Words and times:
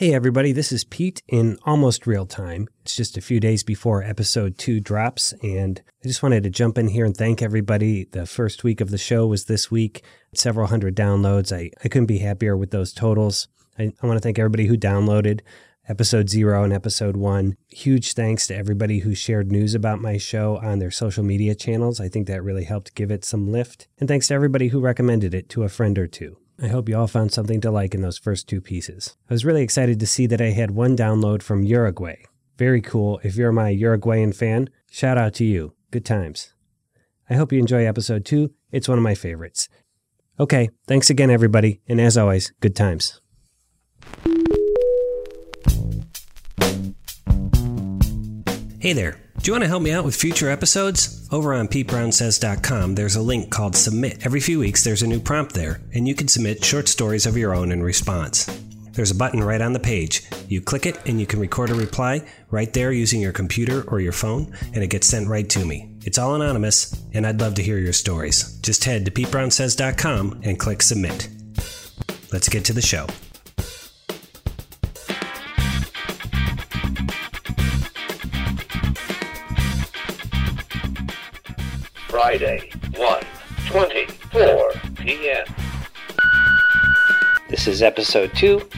Hey, 0.00 0.14
everybody, 0.14 0.52
this 0.52 0.72
is 0.72 0.82
Pete 0.82 1.22
in 1.28 1.58
almost 1.66 2.06
real 2.06 2.24
time. 2.24 2.68
It's 2.80 2.96
just 2.96 3.18
a 3.18 3.20
few 3.20 3.38
days 3.38 3.62
before 3.62 4.02
episode 4.02 4.56
two 4.56 4.80
drops, 4.80 5.34
and 5.42 5.82
I 6.02 6.08
just 6.08 6.22
wanted 6.22 6.42
to 6.44 6.48
jump 6.48 6.78
in 6.78 6.88
here 6.88 7.04
and 7.04 7.14
thank 7.14 7.42
everybody. 7.42 8.06
The 8.10 8.24
first 8.24 8.64
week 8.64 8.80
of 8.80 8.88
the 8.88 8.96
show 8.96 9.26
was 9.26 9.44
this 9.44 9.70
week, 9.70 10.02
several 10.32 10.68
hundred 10.68 10.96
downloads. 10.96 11.54
I, 11.54 11.70
I 11.84 11.88
couldn't 11.88 12.06
be 12.06 12.20
happier 12.20 12.56
with 12.56 12.70
those 12.70 12.94
totals. 12.94 13.48
I, 13.78 13.92
I 14.02 14.06
want 14.06 14.16
to 14.16 14.22
thank 14.22 14.38
everybody 14.38 14.68
who 14.68 14.78
downloaded 14.78 15.42
episode 15.86 16.30
zero 16.30 16.64
and 16.64 16.72
episode 16.72 17.18
one. 17.18 17.58
Huge 17.68 18.14
thanks 18.14 18.46
to 18.46 18.56
everybody 18.56 19.00
who 19.00 19.14
shared 19.14 19.52
news 19.52 19.74
about 19.74 20.00
my 20.00 20.16
show 20.16 20.56
on 20.62 20.78
their 20.78 20.90
social 20.90 21.24
media 21.24 21.54
channels. 21.54 22.00
I 22.00 22.08
think 22.08 22.26
that 22.26 22.42
really 22.42 22.64
helped 22.64 22.94
give 22.94 23.10
it 23.10 23.22
some 23.22 23.52
lift. 23.52 23.86
And 23.98 24.08
thanks 24.08 24.28
to 24.28 24.34
everybody 24.34 24.68
who 24.68 24.80
recommended 24.80 25.34
it 25.34 25.50
to 25.50 25.64
a 25.64 25.68
friend 25.68 25.98
or 25.98 26.06
two. 26.06 26.38
I 26.62 26.68
hope 26.68 26.90
you 26.90 26.96
all 26.98 27.06
found 27.06 27.32
something 27.32 27.60
to 27.62 27.70
like 27.70 27.94
in 27.94 28.02
those 28.02 28.18
first 28.18 28.46
two 28.46 28.60
pieces. 28.60 29.16
I 29.30 29.32
was 29.32 29.46
really 29.46 29.62
excited 29.62 29.98
to 29.98 30.06
see 30.06 30.26
that 30.26 30.42
I 30.42 30.50
had 30.50 30.72
one 30.72 30.94
download 30.94 31.42
from 31.42 31.64
Uruguay. 31.64 32.16
Very 32.58 32.82
cool. 32.82 33.18
If 33.24 33.36
you're 33.36 33.52
my 33.52 33.70
Uruguayan 33.70 34.32
fan, 34.32 34.68
shout 34.90 35.16
out 35.16 35.32
to 35.34 35.44
you. 35.44 35.72
Good 35.90 36.04
times. 36.04 36.52
I 37.30 37.34
hope 37.34 37.52
you 37.52 37.58
enjoy 37.58 37.86
episode 37.86 38.26
two. 38.26 38.52
It's 38.72 38.88
one 38.88 38.98
of 38.98 39.04
my 39.04 39.14
favorites. 39.14 39.68
Okay, 40.38 40.68
thanks 40.86 41.08
again, 41.08 41.30
everybody, 41.30 41.80
and 41.88 42.00
as 42.00 42.18
always, 42.18 42.52
good 42.60 42.76
times. 42.76 43.20
Hey 48.80 48.94
there. 48.94 49.19
Do 49.42 49.48
you 49.48 49.54
want 49.54 49.64
to 49.64 49.68
help 49.68 49.82
me 49.82 49.92
out 49.92 50.04
with 50.04 50.16
future 50.16 50.50
episodes? 50.50 51.26
Over 51.32 51.54
on 51.54 51.66
PeteBrownSays.com, 51.66 52.94
there's 52.94 53.16
a 53.16 53.22
link 53.22 53.50
called 53.50 53.74
Submit. 53.74 54.26
Every 54.26 54.38
few 54.38 54.58
weeks, 54.58 54.84
there's 54.84 55.02
a 55.02 55.06
new 55.06 55.18
prompt 55.18 55.54
there, 55.54 55.80
and 55.94 56.06
you 56.06 56.14
can 56.14 56.28
submit 56.28 56.62
short 56.62 56.88
stories 56.88 57.24
of 57.24 57.38
your 57.38 57.54
own 57.54 57.72
in 57.72 57.82
response. 57.82 58.44
There's 58.92 59.10
a 59.10 59.14
button 59.14 59.42
right 59.42 59.62
on 59.62 59.72
the 59.72 59.80
page. 59.80 60.24
You 60.48 60.60
click 60.60 60.84
it, 60.84 60.98
and 61.06 61.18
you 61.18 61.24
can 61.24 61.40
record 61.40 61.70
a 61.70 61.74
reply 61.74 62.22
right 62.50 62.70
there 62.74 62.92
using 62.92 63.22
your 63.22 63.32
computer 63.32 63.82
or 63.88 63.98
your 63.98 64.12
phone, 64.12 64.54
and 64.74 64.84
it 64.84 64.90
gets 64.90 65.06
sent 65.06 65.26
right 65.26 65.48
to 65.48 65.64
me. 65.64 65.88
It's 66.04 66.18
all 66.18 66.34
anonymous, 66.34 66.94
and 67.14 67.26
I'd 67.26 67.40
love 67.40 67.54
to 67.54 67.62
hear 67.62 67.78
your 67.78 67.94
stories. 67.94 68.58
Just 68.60 68.84
head 68.84 69.06
to 69.06 69.10
PeteBrownSays.com 69.10 70.42
and 70.44 70.58
click 70.58 70.82
Submit. 70.82 71.30
Let's 72.30 72.50
get 72.50 72.66
to 72.66 72.74
the 72.74 72.82
show. 72.82 73.06
Friday, 82.30 82.70
1 82.96 83.22
24 83.66 84.72
p.m. 84.98 85.44
This 87.48 87.66
is 87.66 87.82
episode 87.82 88.32
2 88.36 88.68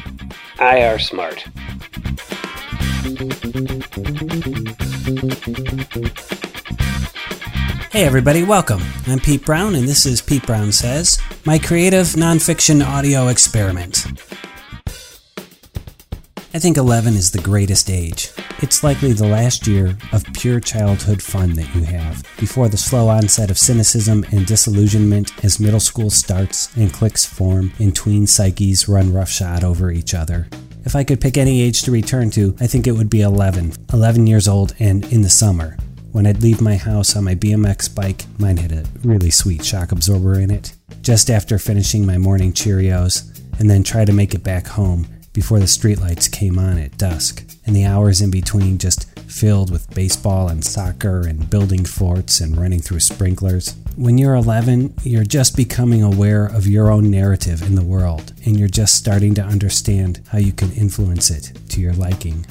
IR 0.58 0.98
Smart. 0.98 1.40
Hey, 7.90 8.04
everybody, 8.06 8.42
welcome. 8.42 8.80
I'm 9.06 9.20
Pete 9.20 9.44
Brown, 9.44 9.74
and 9.74 9.86
this 9.86 10.06
is 10.06 10.22
Pete 10.22 10.46
Brown 10.46 10.72
Says, 10.72 11.20
my 11.44 11.58
creative 11.58 12.06
nonfiction 12.06 12.82
audio 12.82 13.28
experiment. 13.28 14.06
I 16.54 16.58
think 16.58 16.76
11 16.76 17.14
is 17.14 17.30
the 17.30 17.40
greatest 17.40 17.88
age. 17.88 18.30
It's 18.58 18.84
likely 18.84 19.14
the 19.14 19.26
last 19.26 19.66
year 19.66 19.96
of 20.12 20.30
pure 20.34 20.60
childhood 20.60 21.22
fun 21.22 21.54
that 21.54 21.74
you 21.74 21.82
have, 21.84 22.22
before 22.38 22.68
the 22.68 22.76
slow 22.76 23.08
onset 23.08 23.50
of 23.50 23.58
cynicism 23.58 24.22
and 24.32 24.44
disillusionment 24.44 25.32
as 25.42 25.58
middle 25.58 25.80
school 25.80 26.10
starts 26.10 26.68
and 26.76 26.92
cliques 26.92 27.24
form 27.24 27.72
and 27.78 27.96
tween 27.96 28.26
psyches 28.26 28.86
run 28.86 29.14
roughshod 29.14 29.64
over 29.64 29.90
each 29.90 30.12
other. 30.12 30.46
If 30.84 30.94
I 30.94 31.04
could 31.04 31.22
pick 31.22 31.38
any 31.38 31.62
age 31.62 31.84
to 31.84 31.90
return 31.90 32.30
to, 32.32 32.54
I 32.60 32.66
think 32.66 32.86
it 32.86 32.92
would 32.92 33.08
be 33.08 33.22
11. 33.22 33.72
11 33.90 34.26
years 34.26 34.46
old 34.46 34.74
and 34.78 35.10
in 35.10 35.22
the 35.22 35.30
summer. 35.30 35.78
When 36.10 36.26
I'd 36.26 36.42
leave 36.42 36.60
my 36.60 36.76
house 36.76 37.16
on 37.16 37.24
my 37.24 37.34
BMX 37.34 37.94
bike, 37.94 38.26
mine 38.38 38.58
had 38.58 38.72
a 38.72 38.84
really 39.02 39.30
sweet 39.30 39.64
shock 39.64 39.90
absorber 39.90 40.38
in 40.38 40.50
it, 40.50 40.74
just 41.00 41.30
after 41.30 41.58
finishing 41.58 42.04
my 42.04 42.18
morning 42.18 42.52
Cheerios, 42.52 43.40
and 43.58 43.70
then 43.70 43.82
try 43.82 44.04
to 44.04 44.12
make 44.12 44.34
it 44.34 44.44
back 44.44 44.66
home 44.66 45.06
before 45.32 45.58
the 45.58 45.66
streetlights 45.66 46.30
came 46.30 46.58
on 46.58 46.78
at 46.78 46.98
dusk, 46.98 47.44
and 47.64 47.74
the 47.74 47.84
hours 47.84 48.20
in 48.20 48.30
between 48.30 48.78
just 48.78 49.08
filled 49.20 49.70
with 49.70 49.92
baseball 49.94 50.48
and 50.48 50.64
soccer 50.64 51.26
and 51.26 51.48
building 51.48 51.84
forts 51.84 52.40
and 52.40 52.56
running 52.56 52.80
through 52.80 53.00
sprinklers. 53.00 53.74
When 53.96 54.18
you're 54.18 54.34
11, 54.34 54.94
you're 55.04 55.24
just 55.24 55.56
becoming 55.56 56.02
aware 56.02 56.46
of 56.46 56.66
your 56.66 56.90
own 56.90 57.10
narrative 57.10 57.62
in 57.62 57.74
the 57.74 57.84
world, 57.84 58.32
and 58.44 58.58
you're 58.58 58.68
just 58.68 58.94
starting 58.94 59.34
to 59.34 59.42
understand 59.42 60.20
how 60.28 60.38
you 60.38 60.52
can 60.52 60.72
influence 60.72 61.30
it 61.30 61.52
to 61.70 61.80
your 61.80 61.94
liking. 61.94 62.44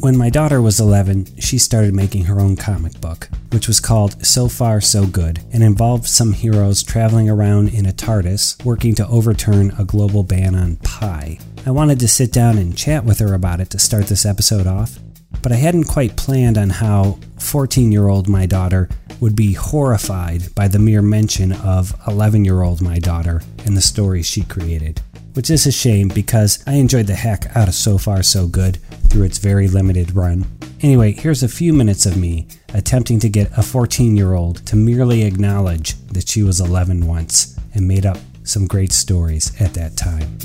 When 0.00 0.16
my 0.16 0.30
daughter 0.30 0.62
was 0.62 0.78
11, 0.78 1.40
she 1.40 1.58
started 1.58 1.92
making 1.92 2.26
her 2.26 2.38
own 2.38 2.54
comic 2.54 3.00
book, 3.00 3.28
which 3.50 3.66
was 3.66 3.80
called 3.80 4.24
So 4.24 4.48
Far 4.48 4.80
So 4.80 5.06
Good 5.06 5.40
and 5.52 5.60
involved 5.60 6.06
some 6.06 6.34
heroes 6.34 6.84
traveling 6.84 7.28
around 7.28 7.70
in 7.70 7.84
a 7.84 7.92
TARDIS 7.92 8.64
working 8.64 8.94
to 8.94 9.08
overturn 9.08 9.72
a 9.76 9.84
global 9.84 10.22
ban 10.22 10.54
on 10.54 10.76
pie. 10.76 11.40
I 11.66 11.72
wanted 11.72 11.98
to 11.98 12.06
sit 12.06 12.30
down 12.30 12.58
and 12.58 12.78
chat 12.78 13.04
with 13.04 13.18
her 13.18 13.34
about 13.34 13.60
it 13.60 13.70
to 13.70 13.80
start 13.80 14.06
this 14.06 14.24
episode 14.24 14.68
off, 14.68 15.00
but 15.42 15.50
I 15.50 15.56
hadn't 15.56 15.88
quite 15.88 16.16
planned 16.16 16.58
on 16.58 16.70
how 16.70 17.18
14 17.40 17.90
year 17.90 18.06
old 18.06 18.28
my 18.28 18.46
daughter 18.46 18.88
would 19.18 19.34
be 19.34 19.54
horrified 19.54 20.54
by 20.54 20.68
the 20.68 20.78
mere 20.78 21.02
mention 21.02 21.50
of 21.50 21.92
11 22.06 22.44
year 22.44 22.62
old 22.62 22.80
my 22.80 23.00
daughter 23.00 23.42
and 23.66 23.76
the 23.76 23.80
stories 23.80 24.26
she 24.26 24.42
created. 24.44 25.00
Which 25.34 25.50
is 25.50 25.66
a 25.66 25.72
shame 25.72 26.08
because 26.08 26.62
I 26.66 26.74
enjoyed 26.74 27.06
the 27.06 27.14
heck 27.14 27.54
out 27.56 27.68
of 27.68 27.74
So 27.74 27.98
Far 27.98 28.22
So 28.22 28.46
Good 28.46 28.76
through 29.08 29.24
its 29.24 29.38
very 29.38 29.68
limited 29.68 30.14
run. 30.14 30.46
Anyway, 30.80 31.12
here's 31.12 31.42
a 31.42 31.48
few 31.48 31.72
minutes 31.72 32.06
of 32.06 32.16
me 32.16 32.46
attempting 32.74 33.18
to 33.20 33.28
get 33.28 33.56
a 33.56 33.62
14 33.62 34.16
year 34.16 34.34
old 34.34 34.64
to 34.66 34.76
merely 34.76 35.22
acknowledge 35.24 35.94
that 36.08 36.28
she 36.28 36.42
was 36.42 36.60
11 36.60 37.06
once 37.06 37.58
and 37.74 37.86
made 37.86 38.06
up 38.06 38.18
some 38.44 38.66
great 38.66 38.92
stories 38.92 39.60
at 39.60 39.74
that 39.74 39.96
time. 39.96 40.38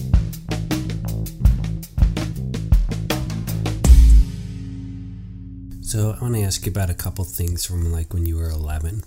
So, 5.81 6.15
I 6.19 6.23
want 6.23 6.33
to 6.33 6.41
ask 6.41 6.65
you 6.65 6.71
about 6.71 6.89
a 6.89 6.95
couple 6.95 7.23
things 7.23 7.65
from 7.65 7.91
like 7.91 8.13
when 8.13 8.25
you 8.25 8.37
were 8.37 8.49
11. 8.49 9.03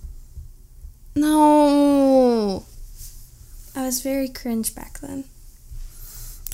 No. 1.16 2.64
I 3.74 3.82
was 3.82 4.02
very 4.02 4.28
cringe 4.28 4.72
back 4.74 5.00
then. 5.00 5.24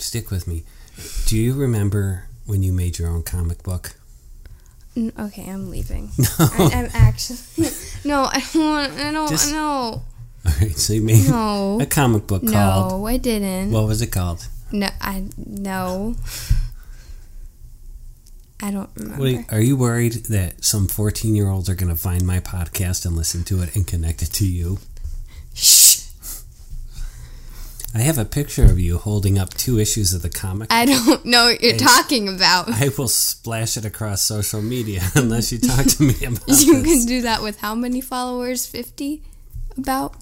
Stick 0.03 0.31
with 0.31 0.47
me. 0.47 0.65
Do 1.27 1.37
you 1.39 1.55
remember 1.55 2.25
when 2.45 2.63
you 2.63 2.73
made 2.73 2.99
your 2.99 3.09
own 3.09 3.23
comic 3.23 3.63
book? 3.63 3.95
N- 4.97 5.13
okay, 5.19 5.49
I'm 5.49 5.71
leaving. 5.71 6.11
No. 6.39 6.47
I, 6.59 6.71
am 6.73 6.91
actually. 6.93 7.39
no, 8.05 8.25
I 8.25 8.43
don't 8.53 8.65
want. 8.65 8.93
I 8.95 9.13
don't. 9.13 9.29
Just- 9.29 9.53
no. 9.53 10.03
All 10.45 10.53
right, 10.61 10.77
so 10.77 10.93
you 10.93 11.03
made 11.03 11.29
No. 11.29 11.79
a 11.81 11.87
comic 11.87 12.27
book 12.27 12.43
called. 12.43 12.93
No, 13.01 13.07
I 13.07 13.17
didn't. 13.17 13.71
What 13.71 13.87
was 13.87 14.03
it 14.03 14.09
called? 14.09 14.47
no, 14.73 14.89
I 15.01 15.25
no. 15.37 16.17
I 18.61 18.71
don't 18.71 18.91
remember. 18.97 19.29
You, 19.29 19.45
are 19.51 19.61
you 19.61 19.77
worried 19.77 20.13
that 20.27 20.65
some 20.65 20.87
14 20.89 21.35
year 21.35 21.49
olds 21.49 21.69
are 21.69 21.75
going 21.75 21.89
to 21.95 22.01
find 22.01 22.27
my 22.27 22.39
podcast 22.41 23.05
and 23.07 23.17
listen 23.17 23.45
to 23.45 23.63
it 23.63 23.75
and 23.77 23.87
connect 23.87 24.23
it 24.23 24.33
to 24.35 24.47
you? 24.47 24.79
I 27.95 27.99
have 28.01 28.17
a 28.17 28.25
picture 28.25 28.65
of 28.65 28.79
you 28.79 28.97
holding 28.99 29.39
up 29.39 29.51
two 29.51 29.79
issues 29.79 30.15
of 30.15 30.23
the 30.23 30.31
comic. 30.31 30.73
I 30.73 30.87
don't 30.87 31.25
know 31.27 31.45
what 31.45 31.61
you're 31.63 31.77
talking 31.77 32.27
about. 32.29 32.69
I 32.71 32.89
will 32.97 33.09
splash 33.09 33.77
it 33.77 33.85
across 33.85 34.23
social 34.23 34.63
media 34.63 35.03
unless 35.15 35.53
you 35.53 35.59
talk 35.59 35.85
to 35.87 36.03
me 36.03 36.15
about 36.25 36.49
you 36.49 36.83
this. 36.83 36.85
can 36.85 37.07
do 37.07 37.23
that 37.23 37.43
with 37.43 37.61
how 37.61 37.75
many 37.75 38.01
followers? 38.01 38.67
Fifty. 38.67 39.23
About. 39.77 40.15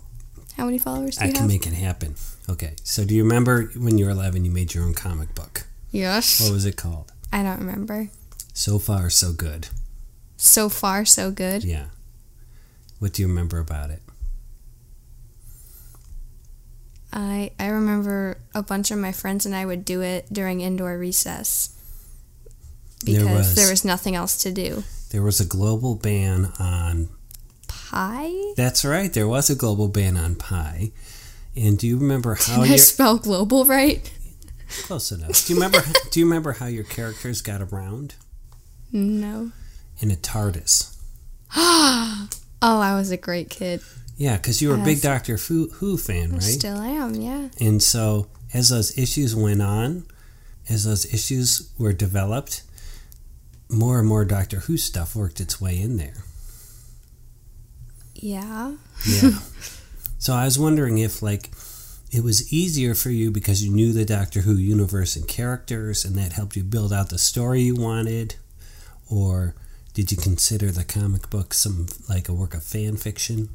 How 0.56 0.64
many 0.66 0.78
followers 0.78 1.16
do 1.16 1.24
I 1.24 1.28
you 1.28 1.32
can 1.32 1.42
have? 1.42 1.48
make 1.50 1.66
it 1.66 1.72
happen. 1.74 2.16
Okay, 2.48 2.74
so 2.82 3.04
do 3.04 3.14
you 3.14 3.22
remember 3.22 3.66
when 3.76 3.96
you 3.98 4.04
were 4.06 4.10
11 4.10 4.44
you 4.44 4.50
made 4.50 4.74
your 4.74 4.84
own 4.84 4.92
comic 4.94 5.34
book? 5.34 5.62
yes. 5.92 6.40
What 6.40 6.52
was 6.52 6.64
it 6.66 6.76
called? 6.76 7.12
I 7.32 7.42
don't 7.44 7.58
remember. 7.60 8.08
So 8.52 8.78
far, 8.80 9.08
so 9.10 9.32
good. 9.32 9.68
So 10.36 10.68
far, 10.68 11.04
so 11.04 11.30
good. 11.30 11.62
Yeah. 11.64 11.86
What 12.98 13.12
do 13.12 13.22
you 13.22 13.28
remember 13.28 13.58
about 13.60 13.90
it? 13.90 14.02
I 17.12 17.50
I 17.58 17.66
remember 17.68 18.38
a 18.54 18.62
bunch 18.62 18.90
of 18.90 18.98
my 18.98 19.12
friends 19.12 19.44
and 19.46 19.54
I 19.54 19.66
would 19.66 19.84
do 19.84 20.00
it 20.00 20.32
during 20.32 20.60
indoor 20.60 20.96
recess 20.98 21.70
There 23.04 23.20
because 23.20 23.36
was- 23.48 23.54
there 23.56 23.70
was 23.70 23.84
nothing 23.84 24.14
else 24.14 24.36
to 24.42 24.52
do. 24.52 24.84
There 25.10 25.22
was 25.22 25.40
a 25.40 25.44
global 25.44 25.96
ban 25.96 26.52
on. 26.60 27.08
Pie? 27.66 28.52
That's 28.56 28.84
right, 28.84 29.12
there 29.12 29.26
was 29.26 29.50
a 29.50 29.56
global 29.56 29.88
ban 29.88 30.16
on 30.16 30.36
pie. 30.36 30.92
And 31.56 31.76
do 31.76 31.88
you 31.88 31.98
remember 31.98 32.36
how 32.36 32.62
Did 32.62 32.72
I 32.72 32.76
spell 32.76 33.18
global 33.18 33.64
right? 33.64 34.08
close 34.84 35.10
enough? 35.10 35.44
Do 35.46 35.52
you 35.52 35.58
remember? 35.58 35.80
do 36.12 36.20
you 36.20 36.26
remember 36.26 36.52
how 36.52 36.66
your 36.66 36.84
characters 36.84 37.42
got 37.42 37.60
around 37.60 38.14
No. 38.92 39.50
in 39.98 40.12
a 40.12 40.16
TARDIS? 40.16 40.94
Oh, 42.62 42.78
I 42.78 42.94
was 42.94 43.10
a 43.10 43.16
great 43.16 43.48
kid. 43.48 43.80
Yeah, 44.20 44.36
because 44.36 44.60
you 44.60 44.68
were 44.68 44.74
a 44.74 44.84
big 44.84 45.00
Doctor 45.00 45.38
Who, 45.38 45.68
Who 45.76 45.96
fan, 45.96 46.32
right? 46.32 46.42
Still 46.42 46.76
am, 46.76 47.14
yeah. 47.14 47.48
And 47.58 47.82
so, 47.82 48.26
as 48.52 48.68
those 48.68 48.98
issues 48.98 49.34
went 49.34 49.62
on, 49.62 50.04
as 50.68 50.84
those 50.84 51.06
issues 51.06 51.72
were 51.78 51.94
developed, 51.94 52.62
more 53.70 53.98
and 53.98 54.06
more 54.06 54.26
Doctor 54.26 54.58
Who 54.58 54.76
stuff 54.76 55.16
worked 55.16 55.40
its 55.40 55.58
way 55.58 55.80
in 55.80 55.96
there. 55.96 56.22
Yeah. 58.14 58.74
Yeah. 59.08 59.30
so 60.18 60.34
I 60.34 60.44
was 60.44 60.58
wondering 60.58 60.98
if, 60.98 61.22
like, 61.22 61.48
it 62.12 62.22
was 62.22 62.52
easier 62.52 62.94
for 62.94 63.08
you 63.08 63.30
because 63.30 63.64
you 63.64 63.72
knew 63.72 63.94
the 63.94 64.04
Doctor 64.04 64.42
Who 64.42 64.52
universe 64.52 65.16
and 65.16 65.26
characters, 65.26 66.04
and 66.04 66.14
that 66.16 66.34
helped 66.34 66.56
you 66.56 66.62
build 66.62 66.92
out 66.92 67.08
the 67.08 67.18
story 67.18 67.62
you 67.62 67.74
wanted, 67.74 68.34
or 69.10 69.54
did 69.94 70.12
you 70.12 70.18
consider 70.18 70.70
the 70.70 70.84
comic 70.84 71.30
book 71.30 71.54
some 71.54 71.86
like 72.06 72.28
a 72.28 72.34
work 72.34 72.52
of 72.52 72.62
fan 72.62 72.98
fiction? 72.98 73.48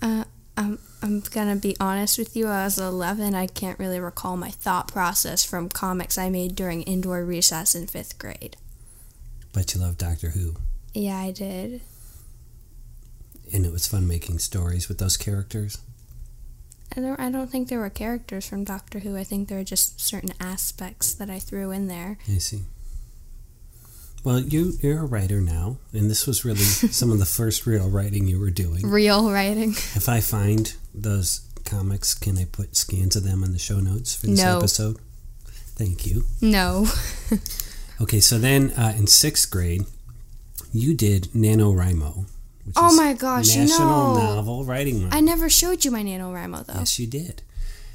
Uh, 0.00 0.24
I'm, 0.56 0.78
I'm 1.02 1.20
gonna 1.20 1.56
be 1.56 1.76
honest 1.80 2.18
with 2.18 2.36
you. 2.36 2.46
I 2.48 2.64
was 2.64 2.78
11. 2.78 3.34
I 3.34 3.46
can't 3.46 3.78
really 3.78 4.00
recall 4.00 4.36
my 4.36 4.50
thought 4.50 4.88
process 4.92 5.44
from 5.44 5.68
comics 5.68 6.18
I 6.18 6.30
made 6.30 6.54
during 6.56 6.82
indoor 6.82 7.24
recess 7.24 7.74
in 7.74 7.86
fifth 7.86 8.18
grade. 8.18 8.56
But 9.52 9.74
you 9.74 9.80
love 9.80 9.98
Doctor 9.98 10.30
Who, 10.30 10.54
Yeah, 10.94 11.18
I 11.18 11.30
did. 11.30 11.80
and 13.52 13.64
it 13.64 13.72
was 13.72 13.86
fun 13.86 14.06
making 14.06 14.38
stories 14.40 14.88
with 14.88 14.98
those 14.98 15.16
characters. 15.16 15.78
I 16.96 17.00
don't. 17.00 17.20
I 17.20 17.30
don't 17.30 17.50
think 17.50 17.68
there 17.68 17.78
were 17.80 17.90
characters 17.90 18.46
from 18.48 18.64
Doctor 18.64 19.00
Who. 19.00 19.16
I 19.16 19.24
think 19.24 19.48
there 19.48 19.58
were 19.58 19.64
just 19.64 20.00
certain 20.00 20.32
aspects 20.40 21.12
that 21.14 21.28
I 21.30 21.38
threw 21.38 21.70
in 21.70 21.86
there. 21.86 22.18
I 22.28 22.38
see. 22.38 22.62
Well, 24.24 24.40
you 24.40 24.74
you're 24.82 25.00
a 25.00 25.06
writer 25.06 25.40
now, 25.40 25.78
and 25.92 26.10
this 26.10 26.26
was 26.26 26.44
really 26.44 26.58
some 27.00 27.10
of 27.10 27.18
the 27.18 27.24
first 27.26 27.66
real 27.66 27.88
writing 27.88 28.26
you 28.26 28.38
were 28.38 28.50
doing. 28.50 28.86
Real 28.88 29.30
writing. 29.30 29.70
If 29.70 30.08
I 30.08 30.20
find 30.20 30.74
those 30.94 31.42
comics, 31.64 32.14
can 32.14 32.36
I 32.38 32.44
put 32.44 32.76
scans 32.76 33.14
of 33.16 33.24
them 33.24 33.42
in 33.44 33.52
the 33.52 33.58
show 33.58 33.78
notes 33.80 34.14
for 34.14 34.26
this 34.26 34.42
No. 34.42 34.58
episode? 34.58 34.98
Thank 35.76 36.06
you. 36.06 36.24
No. 36.40 36.86
Okay, 38.00 38.20
so 38.20 38.38
then 38.38 38.70
uh, 38.76 38.94
in 38.96 39.08
sixth 39.08 39.50
grade, 39.50 39.82
you 40.72 40.94
did 40.94 41.24
NaNoWriMo. 41.34 42.26
Which 42.64 42.76
Oh 42.76 42.90
is 42.92 42.96
my 42.96 43.12
gosh, 43.12 43.56
National 43.56 44.14
no. 44.14 44.20
Novel 44.36 44.64
Writing 44.64 45.00
Month. 45.02 45.14
I 45.14 45.18
never 45.20 45.48
showed 45.50 45.84
you 45.84 45.90
my 45.90 46.04
NaNoWriMo 46.04 46.64
though. 46.66 46.74
Yes, 46.74 47.00
you 47.00 47.08
did. 47.08 47.42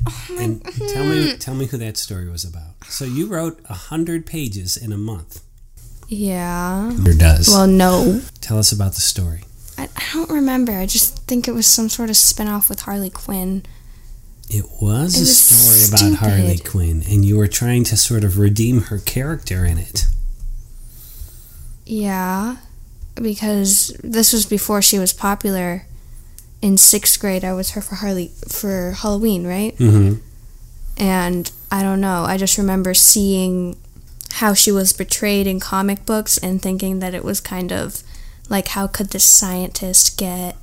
Oh 0.05 0.37
and 0.37 0.61
tell 0.89 1.05
me, 1.05 1.37
tell 1.39 1.55
me 1.55 1.67
who 1.67 1.77
that 1.77 1.95
story 1.95 2.27
was 2.29 2.43
about. 2.43 2.83
So 2.89 3.05
you 3.05 3.27
wrote 3.27 3.61
a 3.69 3.73
hundred 3.75 4.25
pages 4.25 4.75
in 4.75 4.91
a 4.91 4.97
month. 4.97 5.41
Yeah. 6.13 6.91
Or 7.05 7.13
does. 7.13 7.47
Well, 7.47 7.67
no. 7.67 8.21
tell 8.41 8.59
us 8.59 8.71
about 8.71 8.93
the 8.93 9.01
story. 9.01 9.43
I, 9.77 9.89
I 9.95 10.03
don't 10.13 10.29
remember. 10.29 10.73
I 10.73 10.85
just 10.85 11.17
think 11.25 11.47
it 11.47 11.53
was 11.53 11.65
some 11.65 11.89
sort 11.89 12.09
of 12.09 12.15
spin-off 12.15 12.69
with 12.69 12.81
Harley 12.81 13.09
Quinn. 13.09 13.63
It 14.49 14.65
was 14.81 15.15
It 15.15 15.19
a 15.19 15.21
was 15.21 15.37
story 15.37 16.09
about 16.09 16.19
Harley. 16.19 16.59
Quinn, 16.59 17.03
and 17.09 17.25
you 17.25 17.37
were 17.37 17.47
trying 17.47 17.83
to 17.85 17.97
sort 17.97 18.23
of 18.23 18.37
redeem 18.37 18.81
her 18.83 18.99
character 18.99 19.65
in 19.65 19.77
it. 19.79 20.05
Yeah, 21.85 22.57
because 23.15 23.97
this 24.03 24.31
was 24.31 24.45
before 24.45 24.81
she 24.81 24.99
was 24.99 25.13
popular. 25.13 25.85
In 26.61 26.77
sixth 26.77 27.19
grade, 27.19 27.43
I 27.43 27.53
was 27.53 27.71
her 27.71 27.81
for 27.81 27.95
Harley 27.95 28.31
for 28.47 28.91
Halloween, 28.91 29.45
right? 29.45 29.75
Mm-hmm. 29.77 30.21
And 30.97 31.51
I 31.71 31.81
don't 31.81 31.99
know. 31.99 32.23
I 32.23 32.37
just 32.37 32.57
remember 32.57 32.93
seeing 32.93 33.75
how 34.37 34.53
she 34.53 34.71
was 34.71 34.93
portrayed 34.93 35.45
in 35.47 35.59
comic 35.59 36.05
books 36.05 36.37
and 36.37 36.61
thinking 36.61 36.99
that 36.99 37.13
it 37.13 37.23
was 37.23 37.39
kind 37.39 37.71
of 37.71 38.03
like, 38.49 38.69
how 38.69 38.87
could 38.87 39.09
this 39.09 39.23
scientist 39.23 40.17
get 40.17 40.55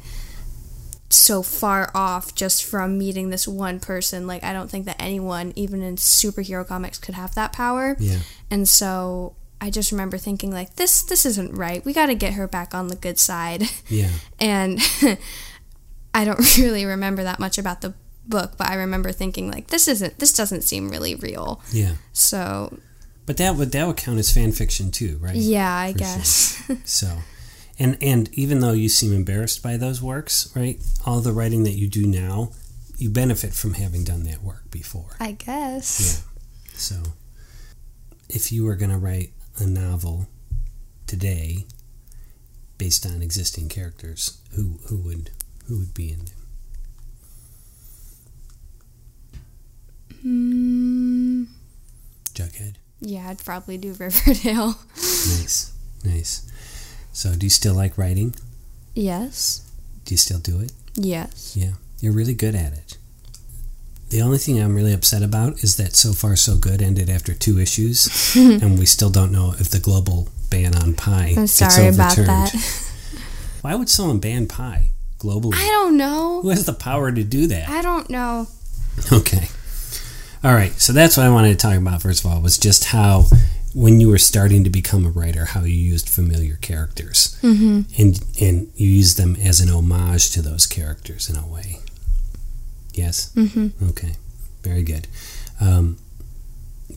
so 1.09 1.43
far 1.43 1.91
off 1.95 2.35
just 2.35 2.65
from 2.65 2.99
meeting 2.99 3.31
this 3.31 3.47
one 3.47 3.79
person? 3.79 4.27
Like, 4.27 4.43
I 4.43 4.53
don't 4.53 4.71
think 4.71 4.87
that 4.87 5.01
anyone, 5.01 5.53
even 5.55 5.83
in 5.83 5.97
superhero 5.97 6.67
comics, 6.67 6.99
could 6.99 7.15
have 7.15 7.35
that 7.37 7.53
power. 7.53 7.97
Yeah. 7.99 8.19
And 8.51 8.69
so 8.69 9.35
I 9.61 9.71
just 9.71 9.93
remember 9.93 10.19
thinking 10.19 10.51
like 10.51 10.77
this 10.77 11.03
this 11.03 11.25
isn't 11.27 11.55
right. 11.57 11.85
We 11.85 11.93
got 11.93 12.07
to 12.07 12.15
get 12.15 12.33
her 12.35 12.49
back 12.49 12.75
on 12.75 12.89
the 12.89 12.97
good 12.97 13.19
side. 13.19 13.65
Yeah. 13.89 14.11
And 14.41 14.81
I 16.15 16.25
don't 16.25 16.57
really 16.59 16.85
remember 16.87 17.23
that 17.23 17.39
much 17.39 17.59
about 17.59 17.83
the 17.83 17.95
book, 18.27 18.55
but 18.57 18.69
I 18.69 18.75
remember 18.75 19.13
thinking 19.13 19.51
like 19.51 19.69
this 19.69 19.87
isn't 19.87 20.19
this 20.19 20.33
doesn't 20.33 20.63
seem 20.63 20.89
really 20.89 21.15
real. 21.15 21.61
Yeah. 21.73 21.93
So, 22.13 22.79
But 23.31 23.37
that 23.37 23.55
would 23.55 23.71
that 23.71 23.87
would 23.87 23.97
count 23.97 24.19
as 24.19 24.33
fan 24.33 24.51
fiction 24.51 24.91
too, 24.91 25.17
right? 25.21 25.37
yeah, 25.37 25.73
I 25.73 25.93
For 25.93 25.99
sure. 26.01 26.07
guess. 26.09 26.73
So, 26.85 27.19
and 27.79 27.97
and 28.03 28.29
even 28.35 28.59
though 28.59 28.73
you 28.73 28.89
seem 28.89 29.13
embarrassed 29.13 29.63
by 29.63 29.77
those 29.77 30.03
works, 30.03 30.51
right? 30.57 30.81
All 31.07 31.21
the 31.21 31.31
writing 31.33 31.63
that 31.63 31.75
you 31.79 31.87
do 31.87 32.09
now, 32.09 32.51
you 32.99 33.09
benefit 33.09 33.55
from 33.55 33.75
having 33.75 34.03
done 34.03 34.25
that 34.25 34.43
work 34.43 34.69
before. 34.73 35.15
I 35.21 35.31
guess. 35.31 36.25
Yeah. 36.69 36.75
So, 36.77 36.97
if 38.29 38.51
you 38.51 38.65
were 38.65 38.75
going 38.75 38.91
to 38.91 38.99
write 38.99 39.31
a 39.59 39.65
novel 39.65 40.27
today 41.07 41.67
based 42.79 43.07
on 43.07 43.23
existing 43.23 43.69
characters, 43.69 44.41
who 44.57 44.81
who 44.89 44.97
would 45.03 45.31
who 45.69 45.79
would 45.79 45.95
be 45.95 46.11
in 46.11 46.25
them? 46.25 46.35
Mm, 50.27 51.47
Jughead. 52.35 52.75
Yeah, 53.01 53.29
I'd 53.29 53.45
probably 53.45 53.79
do 53.79 53.93
Riverdale. 53.99 54.77
Nice, 54.97 55.73
nice. 56.05 56.47
So, 57.13 57.35
do 57.35 57.47
you 57.47 57.51
still 57.51 57.75
like 57.75 57.97
writing? 57.99 58.35
yes. 58.95 59.67
Do 60.05 60.15
you 60.15 60.19
still 60.19 60.39
do 60.41 60.61
it? 60.61 60.73
Yes. 60.95 61.55
Yeah, 61.57 61.73
you're 62.01 62.13
really 62.13 62.35
good 62.35 62.55
at 62.57 62.73
it. 62.73 62.97
The 64.09 64.23
only 64.23 64.39
thing 64.39 64.61
I'm 64.61 64.75
really 64.75 64.93
upset 64.93 65.23
about 65.23 65.63
is 65.63 65.77
that 65.77 65.95
So 65.95 66.13
Far 66.13 66.35
So 66.35 66.57
Good 66.57 66.83
ended 66.83 67.09
after 67.09 67.33
two 67.33 67.61
issues, 67.61 68.35
and 68.37 68.77
we 68.79 68.87
still 68.87 69.11
don't 69.11 69.31
know 69.31 69.55
if 69.61 69.69
the 69.71 69.79
global 69.79 70.29
ban 70.51 70.75
on 70.75 70.95
pie 70.95 71.29
I'm 71.29 71.35
gets 71.47 71.53
sorry 71.53 71.87
about 71.89 72.19
overturned. 72.19 72.29
that. 72.29 72.55
Why 73.61 73.75
would 73.77 73.89
someone 73.89 74.19
ban 74.19 74.49
pie 74.49 74.87
globally? 75.21 75.55
I 75.55 75.67
don't 75.69 75.97
know. 75.97 76.41
Who 76.43 76.49
has 76.49 76.67
the 76.67 76.73
power 76.73 77.13
to 77.13 77.23
do 77.23 77.47
that? 77.49 77.69
I 77.69 77.83
don't 77.83 78.11
know. 78.11 78.49
Okay. 79.13 79.49
All 80.43 80.55
right. 80.55 80.73
So 80.73 80.93
that's 80.93 81.17
what 81.17 81.27
I 81.27 81.31
wanted 81.31 81.51
to 81.51 81.57
talk 81.57 81.77
about 81.77 82.03
first 82.03 82.25
of 82.25 82.31
all 82.31 82.41
was 82.41 82.59
just 82.59 82.87
how 82.87 83.27
when 83.75 84.01
you 84.01 84.09
were 84.09 84.19
starting 84.19 84.65
to 84.65 84.71
become 84.71 85.07
a 85.07 85.11
writer, 85.11 85.45
how 85.47 85.63
you 85.63 85.75
used 85.75 86.09
familiar 86.09 86.57
characters, 86.57 87.39
mm-hmm. 87.43 87.83
and 87.99 88.25
and 88.41 88.73
you 88.75 88.89
used 88.89 89.17
them 89.17 89.37
as 89.37 89.61
an 89.61 89.69
homage 89.69 90.31
to 90.31 90.43
those 90.43 90.67
characters 90.67 91.29
in 91.29 91.37
a 91.37 91.47
way. 91.47 91.79
Yes. 92.95 93.33
Mm-hmm. 93.35 93.89
Okay. 93.91 94.15
Very 94.63 94.83
good. 94.83 95.07
Um, 95.61 95.99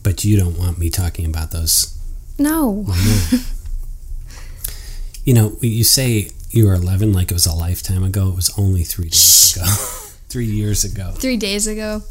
but 0.02 0.24
you 0.24 0.36
don't 0.36 0.58
want 0.58 0.78
me 0.78 0.90
talking 0.90 1.26
about 1.26 1.50
those. 1.50 1.96
No. 2.38 2.86
You 5.24 5.32
know, 5.32 5.56
you 5.62 5.84
say 5.84 6.28
you 6.50 6.66
were 6.66 6.74
11 6.74 7.12
like 7.12 7.30
it 7.30 7.34
was 7.34 7.46
a 7.46 7.54
lifetime 7.54 8.04
ago. 8.04 8.28
It 8.28 8.36
was 8.36 8.56
only 8.58 8.84
three 8.84 9.08
days 9.08 9.56
ago. 9.56 9.64
three 10.28 10.44
years 10.44 10.84
ago. 10.84 11.12
Three 11.12 11.38
days 11.38 11.66
ago. 11.66 12.02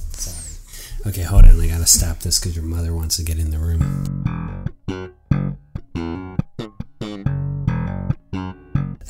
Okay, 1.06 1.24
hold 1.24 1.44
on. 1.44 1.60
I 1.60 1.68
gotta 1.68 1.86
stop 1.86 2.20
this 2.20 2.40
because 2.40 2.56
your 2.56 2.64
mother 2.64 2.94
wants 2.94 3.18
to 3.18 3.24
get 3.24 3.38
in 3.38 3.52
the 3.52 3.60
room. 3.60 4.24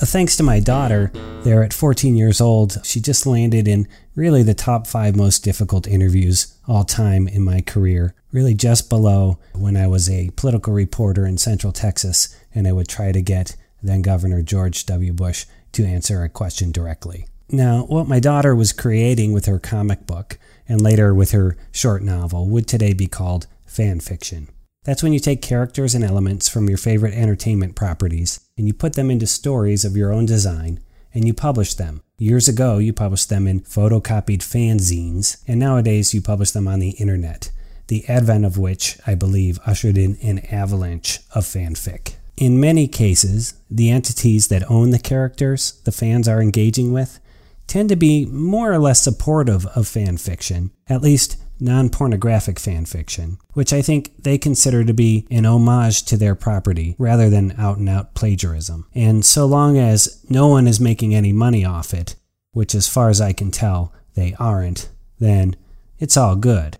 Uh, 0.01 0.05
Thanks 0.05 0.35
to 0.37 0.43
my 0.43 0.59
daughter, 0.59 1.11
there 1.43 1.63
at 1.63 1.71
14 1.71 2.15
years 2.15 2.41
old, 2.41 2.83
she 2.83 2.99
just 2.99 3.27
landed 3.27 3.67
in 3.67 3.87
really 4.15 4.41
the 4.41 4.55
top 4.55 4.87
five 4.87 5.15
most 5.15 5.43
difficult 5.43 5.87
interviews 5.87 6.57
all 6.67 6.83
time 6.83 7.27
in 7.27 7.43
my 7.43 7.61
career. 7.61 8.15
Really 8.31 8.55
just 8.55 8.89
below 8.89 9.37
when 9.53 9.77
I 9.77 9.85
was 9.85 10.09
a 10.09 10.31
political 10.31 10.73
reporter 10.73 11.27
in 11.27 11.37
Central 11.37 11.71
Texas 11.71 12.35
and 12.55 12.67
I 12.67 12.71
would 12.71 12.87
try 12.87 13.11
to 13.11 13.21
get 13.21 13.55
then 13.83 14.01
Governor 14.01 14.41
George 14.41 14.85
W. 14.87 15.13
Bush 15.13 15.45
to 15.73 15.85
answer 15.85 16.23
a 16.23 16.29
question 16.29 16.71
directly. 16.71 17.27
Now, 17.49 17.83
what 17.83 18.07
my 18.07 18.19
daughter 18.19 18.55
was 18.55 18.73
creating 18.73 19.33
with 19.33 19.45
her 19.45 19.59
comic 19.59 20.07
book 20.07 20.39
and 20.67 20.81
later 20.81 21.13
with 21.13 21.31
her 21.31 21.57
short 21.71 22.01
novel 22.01 22.47
would 22.47 22.67
today 22.67 22.93
be 22.93 23.07
called 23.07 23.47
fan 23.65 23.99
fiction. 23.99 24.49
That's 24.83 25.01
when 25.01 25.13
you 25.13 25.19
take 25.19 25.41
characters 25.41 25.95
and 25.95 26.03
elements 26.03 26.49
from 26.49 26.67
your 26.67 26.77
favorite 26.77 27.13
entertainment 27.13 27.75
properties 27.75 28.41
and 28.57 28.67
you 28.67 28.73
put 28.73 28.93
them 28.93 29.09
into 29.09 29.27
stories 29.27 29.85
of 29.85 29.95
your 29.95 30.11
own 30.11 30.25
design 30.25 30.79
and 31.13 31.25
you 31.25 31.33
publish 31.33 31.73
them. 31.75 32.01
Years 32.17 32.47
ago, 32.47 32.77
you 32.77 32.93
published 32.93 33.29
them 33.29 33.47
in 33.47 33.61
photocopied 33.61 34.39
fanzines, 34.39 35.43
and 35.47 35.59
nowadays 35.59 36.13
you 36.13 36.21
publish 36.21 36.51
them 36.51 36.67
on 36.67 36.79
the 36.79 36.91
internet, 36.91 37.51
the 37.87 38.07
advent 38.07 38.45
of 38.45 38.57
which, 38.57 38.97
I 39.05 39.15
believe, 39.15 39.59
ushered 39.65 39.97
in 39.97 40.17
an 40.21 40.39
avalanche 40.51 41.19
of 41.35 41.43
fanfic. 41.43 42.15
In 42.35 42.59
many 42.59 42.87
cases, 42.87 43.53
the 43.69 43.91
entities 43.91 44.47
that 44.47 44.69
own 44.69 44.89
the 44.89 44.99
characters 44.99 45.79
the 45.83 45.91
fans 45.91 46.27
are 46.27 46.41
engaging 46.41 46.91
with 46.91 47.19
tend 47.67 47.89
to 47.89 47.95
be 47.95 48.25
more 48.25 48.71
or 48.71 48.79
less 48.79 49.01
supportive 49.01 49.65
of 49.67 49.87
fan 49.87 50.17
fiction, 50.17 50.71
at 50.87 51.01
least 51.01 51.37
non 51.59 51.89
pornographic 51.89 52.59
fan 52.59 52.85
fiction, 52.85 53.37
which 53.53 53.73
I 53.73 53.81
think 53.81 54.23
they 54.23 54.37
consider 54.37 54.83
to 54.83 54.93
be 54.93 55.27
an 55.31 55.45
homage 55.45 56.03
to 56.05 56.17
their 56.17 56.35
property 56.35 56.95
rather 56.97 57.29
than 57.29 57.55
out 57.57 57.77
and 57.77 57.89
out 57.89 58.13
plagiarism. 58.15 58.87
And 58.93 59.25
so 59.25 59.45
long 59.45 59.77
as 59.77 60.23
no 60.29 60.47
one 60.47 60.67
is 60.67 60.79
making 60.79 61.15
any 61.15 61.31
money 61.31 61.63
off 61.63 61.93
it, 61.93 62.15
which 62.51 62.75
as 62.75 62.87
far 62.87 63.09
as 63.09 63.21
I 63.21 63.33
can 63.33 63.51
tell 63.51 63.93
they 64.15 64.35
aren't, 64.39 64.89
then 65.19 65.55
it's 65.99 66.17
all 66.17 66.35
good. 66.35 66.77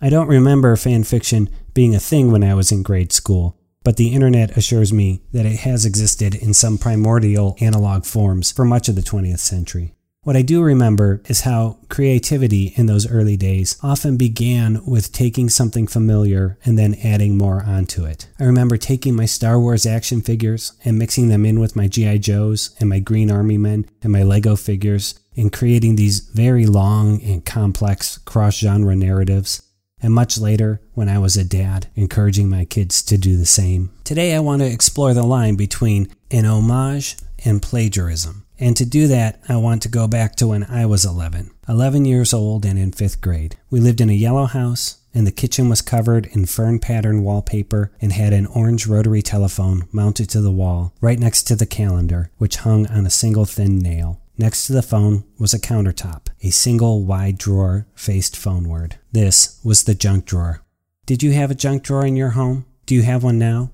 I 0.00 0.10
don't 0.10 0.28
remember 0.28 0.76
fan 0.76 1.04
fiction 1.04 1.48
being 1.72 1.94
a 1.94 2.00
thing 2.00 2.30
when 2.30 2.44
I 2.44 2.54
was 2.54 2.70
in 2.70 2.82
grade 2.82 3.12
school, 3.12 3.58
but 3.82 3.96
the 3.96 4.12
internet 4.12 4.56
assures 4.56 4.92
me 4.92 5.22
that 5.32 5.46
it 5.46 5.60
has 5.60 5.86
existed 5.86 6.34
in 6.34 6.52
some 6.52 6.76
primordial 6.76 7.56
analog 7.60 8.04
forms 8.04 8.52
for 8.52 8.64
much 8.64 8.88
of 8.88 8.94
the 8.94 9.00
20th 9.00 9.38
century. 9.38 9.95
What 10.26 10.34
I 10.34 10.42
do 10.42 10.60
remember 10.60 11.22
is 11.28 11.42
how 11.42 11.78
creativity 11.88 12.72
in 12.74 12.86
those 12.86 13.08
early 13.08 13.36
days 13.36 13.78
often 13.80 14.16
began 14.16 14.84
with 14.84 15.12
taking 15.12 15.48
something 15.48 15.86
familiar 15.86 16.58
and 16.64 16.76
then 16.76 16.96
adding 17.04 17.38
more 17.38 17.62
onto 17.62 18.04
it. 18.04 18.26
I 18.40 18.42
remember 18.42 18.76
taking 18.76 19.14
my 19.14 19.26
Star 19.26 19.60
Wars 19.60 19.86
action 19.86 20.20
figures 20.22 20.72
and 20.84 20.98
mixing 20.98 21.28
them 21.28 21.46
in 21.46 21.60
with 21.60 21.76
my 21.76 21.86
G.I. 21.86 22.18
Joes 22.18 22.74
and 22.80 22.90
my 22.90 22.98
Green 22.98 23.30
Army 23.30 23.56
Men 23.56 23.88
and 24.02 24.12
my 24.12 24.24
Lego 24.24 24.56
figures 24.56 25.14
and 25.36 25.52
creating 25.52 25.94
these 25.94 26.18
very 26.18 26.66
long 26.66 27.22
and 27.22 27.46
complex 27.46 28.18
cross 28.18 28.58
genre 28.58 28.96
narratives. 28.96 29.62
And 30.02 30.12
much 30.12 30.38
later, 30.38 30.80
when 30.94 31.08
I 31.08 31.20
was 31.20 31.36
a 31.36 31.44
dad, 31.44 31.86
encouraging 31.94 32.50
my 32.50 32.64
kids 32.64 33.00
to 33.04 33.16
do 33.16 33.36
the 33.36 33.46
same. 33.46 33.92
Today, 34.02 34.34
I 34.34 34.40
want 34.40 34.60
to 34.62 34.68
explore 34.68 35.14
the 35.14 35.22
line 35.22 35.54
between 35.54 36.12
an 36.32 36.46
homage 36.46 37.16
and 37.44 37.62
plagiarism. 37.62 38.45
And 38.58 38.76
to 38.76 38.86
do 38.86 39.06
that, 39.08 39.40
I 39.48 39.56
want 39.56 39.82
to 39.82 39.88
go 39.88 40.08
back 40.08 40.36
to 40.36 40.48
when 40.48 40.64
I 40.64 40.86
was 40.86 41.04
11. 41.04 41.50
11 41.68 42.04
years 42.04 42.32
old 42.32 42.64
and 42.64 42.78
in 42.78 42.92
fifth 42.92 43.20
grade. 43.20 43.56
We 43.70 43.80
lived 43.80 44.00
in 44.00 44.08
a 44.08 44.14
yellow 44.14 44.46
house, 44.46 44.98
and 45.12 45.26
the 45.26 45.32
kitchen 45.32 45.68
was 45.68 45.82
covered 45.82 46.26
in 46.26 46.46
fern 46.46 46.78
pattern 46.78 47.22
wallpaper 47.22 47.92
and 48.00 48.12
had 48.12 48.32
an 48.32 48.46
orange 48.46 48.86
rotary 48.86 49.22
telephone 49.22 49.88
mounted 49.92 50.30
to 50.30 50.40
the 50.40 50.50
wall 50.50 50.94
right 51.00 51.18
next 51.18 51.44
to 51.44 51.56
the 51.56 51.66
calendar, 51.66 52.30
which 52.38 52.56
hung 52.56 52.86
on 52.86 53.06
a 53.06 53.10
single 53.10 53.44
thin 53.44 53.78
nail. 53.78 54.20
Next 54.38 54.66
to 54.66 54.74
the 54.74 54.82
phone 54.82 55.24
was 55.38 55.54
a 55.54 55.58
countertop. 55.58 56.28
A 56.42 56.50
single 56.50 57.04
wide 57.04 57.38
drawer 57.38 57.86
faced 57.94 58.36
phoneward. 58.36 58.98
This 59.12 59.58
was 59.64 59.84
the 59.84 59.94
junk 59.94 60.26
drawer. 60.26 60.62
Did 61.06 61.22
you 61.22 61.32
have 61.32 61.50
a 61.50 61.54
junk 61.54 61.82
drawer 61.82 62.04
in 62.04 62.16
your 62.16 62.30
home? 62.30 62.66
Do 62.84 62.94
you 62.94 63.02
have 63.02 63.24
one 63.24 63.38
now? 63.38 63.70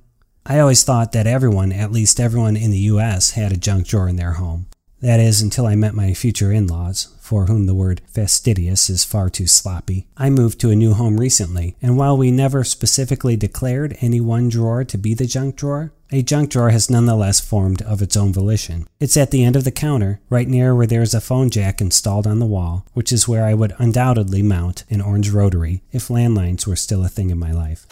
I 0.46 0.58
always 0.58 0.84
thought 0.84 1.12
that 1.12 1.26
everyone, 1.26 1.72
at 1.72 1.92
least 1.92 2.20
everyone 2.20 2.56
in 2.56 2.70
the 2.70 2.78
US, 2.78 3.32
had 3.32 3.52
a 3.52 3.56
junk 3.56 3.86
drawer 3.86 4.08
in 4.08 4.16
their 4.16 4.32
home. 4.32 4.66
That 5.02 5.18
is, 5.18 5.42
until 5.42 5.66
I 5.66 5.74
met 5.74 5.94
my 5.94 6.14
future 6.14 6.52
in 6.52 6.68
laws, 6.68 7.08
for 7.20 7.46
whom 7.46 7.66
the 7.66 7.74
word 7.74 8.00
fastidious 8.06 8.88
is 8.88 9.02
far 9.02 9.28
too 9.28 9.48
sloppy. 9.48 10.06
I 10.16 10.30
moved 10.30 10.60
to 10.60 10.70
a 10.70 10.76
new 10.76 10.94
home 10.94 11.18
recently, 11.18 11.74
and 11.82 11.98
while 11.98 12.16
we 12.16 12.30
never 12.30 12.62
specifically 12.62 13.36
declared 13.36 13.96
any 14.00 14.20
one 14.20 14.48
drawer 14.48 14.84
to 14.84 14.96
be 14.96 15.12
the 15.14 15.26
junk 15.26 15.56
drawer, 15.56 15.92
a 16.12 16.22
junk 16.22 16.50
drawer 16.50 16.70
has 16.70 16.88
nonetheless 16.88 17.40
formed 17.40 17.82
of 17.82 18.00
its 18.00 18.16
own 18.16 18.32
volition. 18.32 18.86
It's 19.00 19.16
at 19.16 19.32
the 19.32 19.42
end 19.42 19.56
of 19.56 19.64
the 19.64 19.72
counter, 19.72 20.20
right 20.30 20.46
near 20.46 20.72
where 20.72 20.86
there 20.86 21.02
is 21.02 21.14
a 21.14 21.20
phone 21.20 21.50
jack 21.50 21.80
installed 21.80 22.28
on 22.28 22.38
the 22.38 22.46
wall, 22.46 22.86
which 22.92 23.12
is 23.12 23.26
where 23.26 23.44
I 23.44 23.54
would 23.54 23.74
undoubtedly 23.78 24.42
mount 24.42 24.84
an 24.88 25.00
orange 25.00 25.30
rotary 25.30 25.82
if 25.90 26.08
landlines 26.08 26.64
were 26.64 26.76
still 26.76 27.04
a 27.04 27.08
thing 27.08 27.30
in 27.30 27.40
my 27.40 27.50
life. 27.50 27.86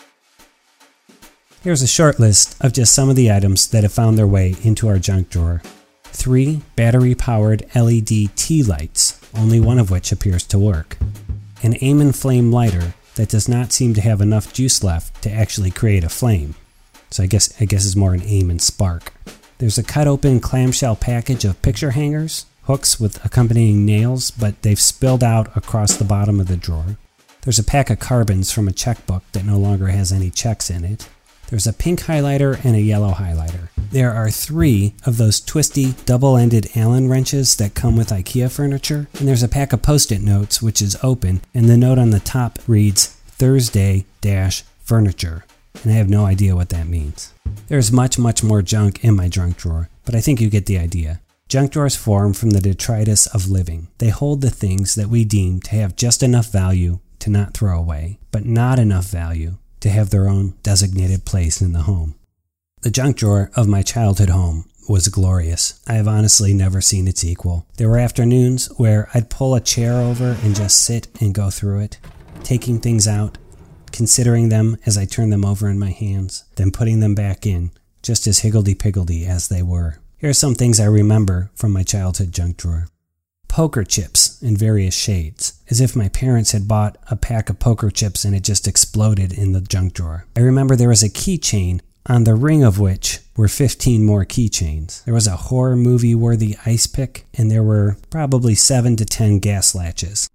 Here's 1.63 1.83
a 1.83 1.89
short 1.89 2.21
list 2.21 2.57
of 2.61 2.73
just 2.73 2.95
some 2.95 3.11
of 3.11 3.17
the 3.17 3.33
items 3.33 3.67
that 3.69 3.83
have 3.83 3.93
found 3.93 4.17
their 4.17 4.29
way 4.29 4.55
into 4.63 4.87
our 4.87 5.01
junk 5.01 5.29
drawer 5.29 5.61
three 6.11 6.63
battery 6.77 7.15
powered 7.15 7.65
LED 7.75 8.37
tea 8.37 8.63
lights, 8.63 9.21
only 9.35 9.61
one 9.61 9.79
of 9.79 9.91
which 9.91 10.13
appears 10.13 10.47
to 10.49 10.59
work, 10.59 10.97
an 11.63 11.77
aim 11.81 12.01
and 12.01 12.15
flame 12.15 12.53
lighter 12.53 12.95
that 13.17 13.29
does 13.29 13.49
not 13.49 13.73
seem 13.73 13.95
to 13.95 14.01
have 14.01 14.21
enough 14.21 14.53
juice 14.53 14.83
left 14.83 15.23
to 15.23 15.31
actually 15.31 15.71
create 15.71 16.05
a 16.05 16.09
flame. 16.09 16.55
So 17.11 17.23
I 17.23 17.27
guess 17.27 17.53
I 17.61 17.65
guess 17.65 17.85
it's 17.85 17.97
more 17.97 18.15
an 18.15 18.23
aim 18.25 18.51
and 18.51 18.63
spark. 18.63 19.13
There's 19.59 19.79
a 19.79 19.83
cut 19.83 20.07
open 20.07 20.41
clamshell 20.41 20.97
package 20.97 21.45
of 21.45 21.61
picture 21.61 21.91
hangers, 21.91 22.47
hooks 22.63 23.01
with 23.01 23.23
accompanying 23.25 23.85
nails, 23.85 24.31
but 24.31 24.63
they've 24.63 24.81
spilled 24.81 25.25
out 25.25 25.55
across 25.57 25.97
the 25.97 26.05
bottom 26.05 26.41
of 26.41 26.47
the 26.47 26.57
drawer. 26.57 26.97
There's 27.43 27.59
a 27.59 27.65
pack 27.65 27.91
of 27.91 27.99
carbons 27.99 28.53
from 28.53 28.69
a 28.69 28.73
checkbook 28.73 29.23
that 29.33 29.45
no 29.45 29.59
longer 29.59 29.89
has 29.89 30.13
any 30.13 30.31
checks 30.31 30.71
in 30.71 30.85
it. 30.85 31.09
There's 31.51 31.67
a 31.67 31.73
pink 31.73 32.03
highlighter 32.03 32.65
and 32.65 32.77
a 32.77 32.81
yellow 32.81 33.11
highlighter. 33.11 33.71
There 33.91 34.13
are 34.13 34.31
three 34.31 34.95
of 35.05 35.17
those 35.17 35.41
twisty, 35.41 35.95
double 36.07 36.37
ended 36.37 36.71
Allen 36.77 37.09
wrenches 37.09 37.57
that 37.57 37.75
come 37.75 37.97
with 37.97 38.11
IKEA 38.11 38.53
furniture. 38.53 39.09
And 39.19 39.27
there's 39.27 39.43
a 39.43 39.49
pack 39.49 39.73
of 39.73 39.83
post 39.83 40.13
it 40.13 40.23
notes, 40.23 40.63
which 40.63 40.81
is 40.81 40.97
open, 41.03 41.41
and 41.53 41.69
the 41.69 41.77
note 41.77 41.99
on 41.99 42.11
the 42.11 42.21
top 42.21 42.61
reads 42.69 43.07
Thursday 43.07 44.07
dash 44.21 44.63
furniture. 44.79 45.45
And 45.83 45.91
I 45.91 45.97
have 45.97 46.09
no 46.09 46.25
idea 46.25 46.55
what 46.55 46.69
that 46.69 46.87
means. 46.87 47.35
There's 47.67 47.91
much, 47.91 48.17
much 48.17 48.45
more 48.45 48.63
junk 48.63 49.03
in 49.03 49.17
my 49.17 49.29
junk 49.29 49.57
drawer, 49.57 49.89
but 50.05 50.15
I 50.15 50.21
think 50.21 50.41
you 50.41 50.51
get 50.51 50.67
the 50.67 50.79
idea. 50.79 51.21
Junk 51.49 51.73
drawers 51.73 51.97
form 51.97 52.33
from 52.33 52.51
the 52.51 52.61
detritus 52.61 53.27
of 53.27 53.51
living. 53.51 53.89
They 53.99 54.11
hold 54.11 54.41
the 54.41 54.51
things 54.51 54.95
that 54.95 55.09
we 55.09 55.25
deem 55.25 55.59
to 55.63 55.71
have 55.75 55.97
just 55.97 56.23
enough 56.23 56.53
value 56.53 57.01
to 57.19 57.29
not 57.29 57.55
throw 57.55 57.77
away, 57.77 58.19
but 58.31 58.45
not 58.45 58.79
enough 58.79 59.07
value 59.07 59.57
to 59.81 59.91
have 59.91 60.11
their 60.11 60.29
own 60.29 60.55
designated 60.63 61.25
place 61.25 61.61
in 61.61 61.73
the 61.73 61.83
home. 61.83 62.15
The 62.83 62.91
junk 62.91 63.17
drawer 63.17 63.51
of 63.55 63.69
my 63.69 63.83
childhood 63.83 64.31
home 64.31 64.65
was 64.89 65.09
glorious. 65.09 65.81
I 65.87 65.95
have 65.95 66.09
honestly 66.09 66.53
never 66.55 66.81
seen 66.81 67.07
its 67.07 67.25
equal. 67.25 67.67
There 67.77 67.89
were 67.89 67.99
afternoons 67.99 68.67
where 68.79 69.09
I'd 69.15 69.31
pull 69.31 69.55
a 69.55 69.61
chair 69.61 69.95
over 69.95 70.37
and 70.43 70.57
just 70.57 70.85
sit 70.85 71.09
and 71.21 71.35
go 71.35 71.51
through 71.51 71.81
it, 71.81 71.99
taking 72.43 72.81
things 72.81 73.07
out, 73.07 73.39
considering 73.93 74.49
them 74.49 74.77
as 74.87 74.97
I 74.97 75.05
turned 75.05 75.33
them 75.33 75.45
over 75.45 75.69
in 75.69 75.79
my 75.79 75.91
hands, 75.91 76.45
then 76.57 76.71
putting 76.71 77.01
them 77.01 77.15
back 77.15 77.47
in, 77.47 77.71
just 78.03 78.27
as 78.27 78.41
higgledy 78.41 78.75
piggledy 78.75 79.27
as 79.27 79.49
they 79.49 79.63
were. 79.63 79.99
Here 80.19 80.31
are 80.31 80.35
some 80.35 80.55
things 80.55 80.81
I 80.81 80.87
remember 80.87 81.51
from 81.55 81.73
my 81.73 81.83
childhood 81.83 82.33
junk 82.33 82.57
drawer 82.57 82.89
poker 83.51 83.83
chips 83.83 84.41
in 84.41 84.57
various 84.57 84.95
shades, 84.95 85.61
as 85.69 85.81
if 85.81 85.97
my 85.97 86.09
parents 86.09 86.53
had 86.53 86.69
bought 86.69 86.97
a 87.11 87.17
pack 87.17 87.51
of 87.51 87.59
poker 87.59 87.91
chips 87.91 88.25
and 88.25 88.35
it 88.35 88.45
just 88.45 88.69
exploded 88.69 89.33
in 89.33 89.51
the 89.51 89.61
junk 89.61 89.93
drawer. 89.93 90.25
I 90.37 90.41
remember 90.41 90.77
there 90.77 90.89
was 90.89 91.03
a 91.03 91.11
keychain 91.11 91.81
on 92.07 92.23
the 92.23 92.37
ring 92.37 92.63
of 92.63 92.79
which 92.79 93.19
were 93.37 93.49
15 93.49 94.05
more 94.05 94.25
keychains. 94.25 95.03
There 95.05 95.13
was 95.13 95.27
a 95.27 95.37
horror 95.37 95.75
movie 95.75 96.15
worthy 96.15 96.57
ice 96.65 96.87
pick, 96.87 97.27
and 97.35 97.51
there 97.51 97.65
were 97.65 97.97
probably 98.09 98.55
7 98.55 98.95
to 98.97 99.05
10 99.05 99.41
gas 99.41 99.75
latches. 99.75 100.29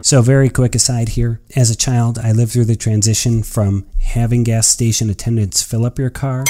So, 0.00 0.22
very 0.22 0.48
quick 0.48 0.74
aside 0.74 1.10
here. 1.10 1.40
As 1.54 1.70
a 1.70 1.76
child, 1.76 2.18
I 2.18 2.32
lived 2.32 2.52
through 2.52 2.64
the 2.64 2.76
transition 2.76 3.42
from 3.42 3.86
having 4.00 4.42
gas 4.42 4.66
station 4.66 5.10
attendants 5.10 5.62
fill 5.62 5.84
up 5.84 5.98
your 5.98 6.10
car 6.10 6.44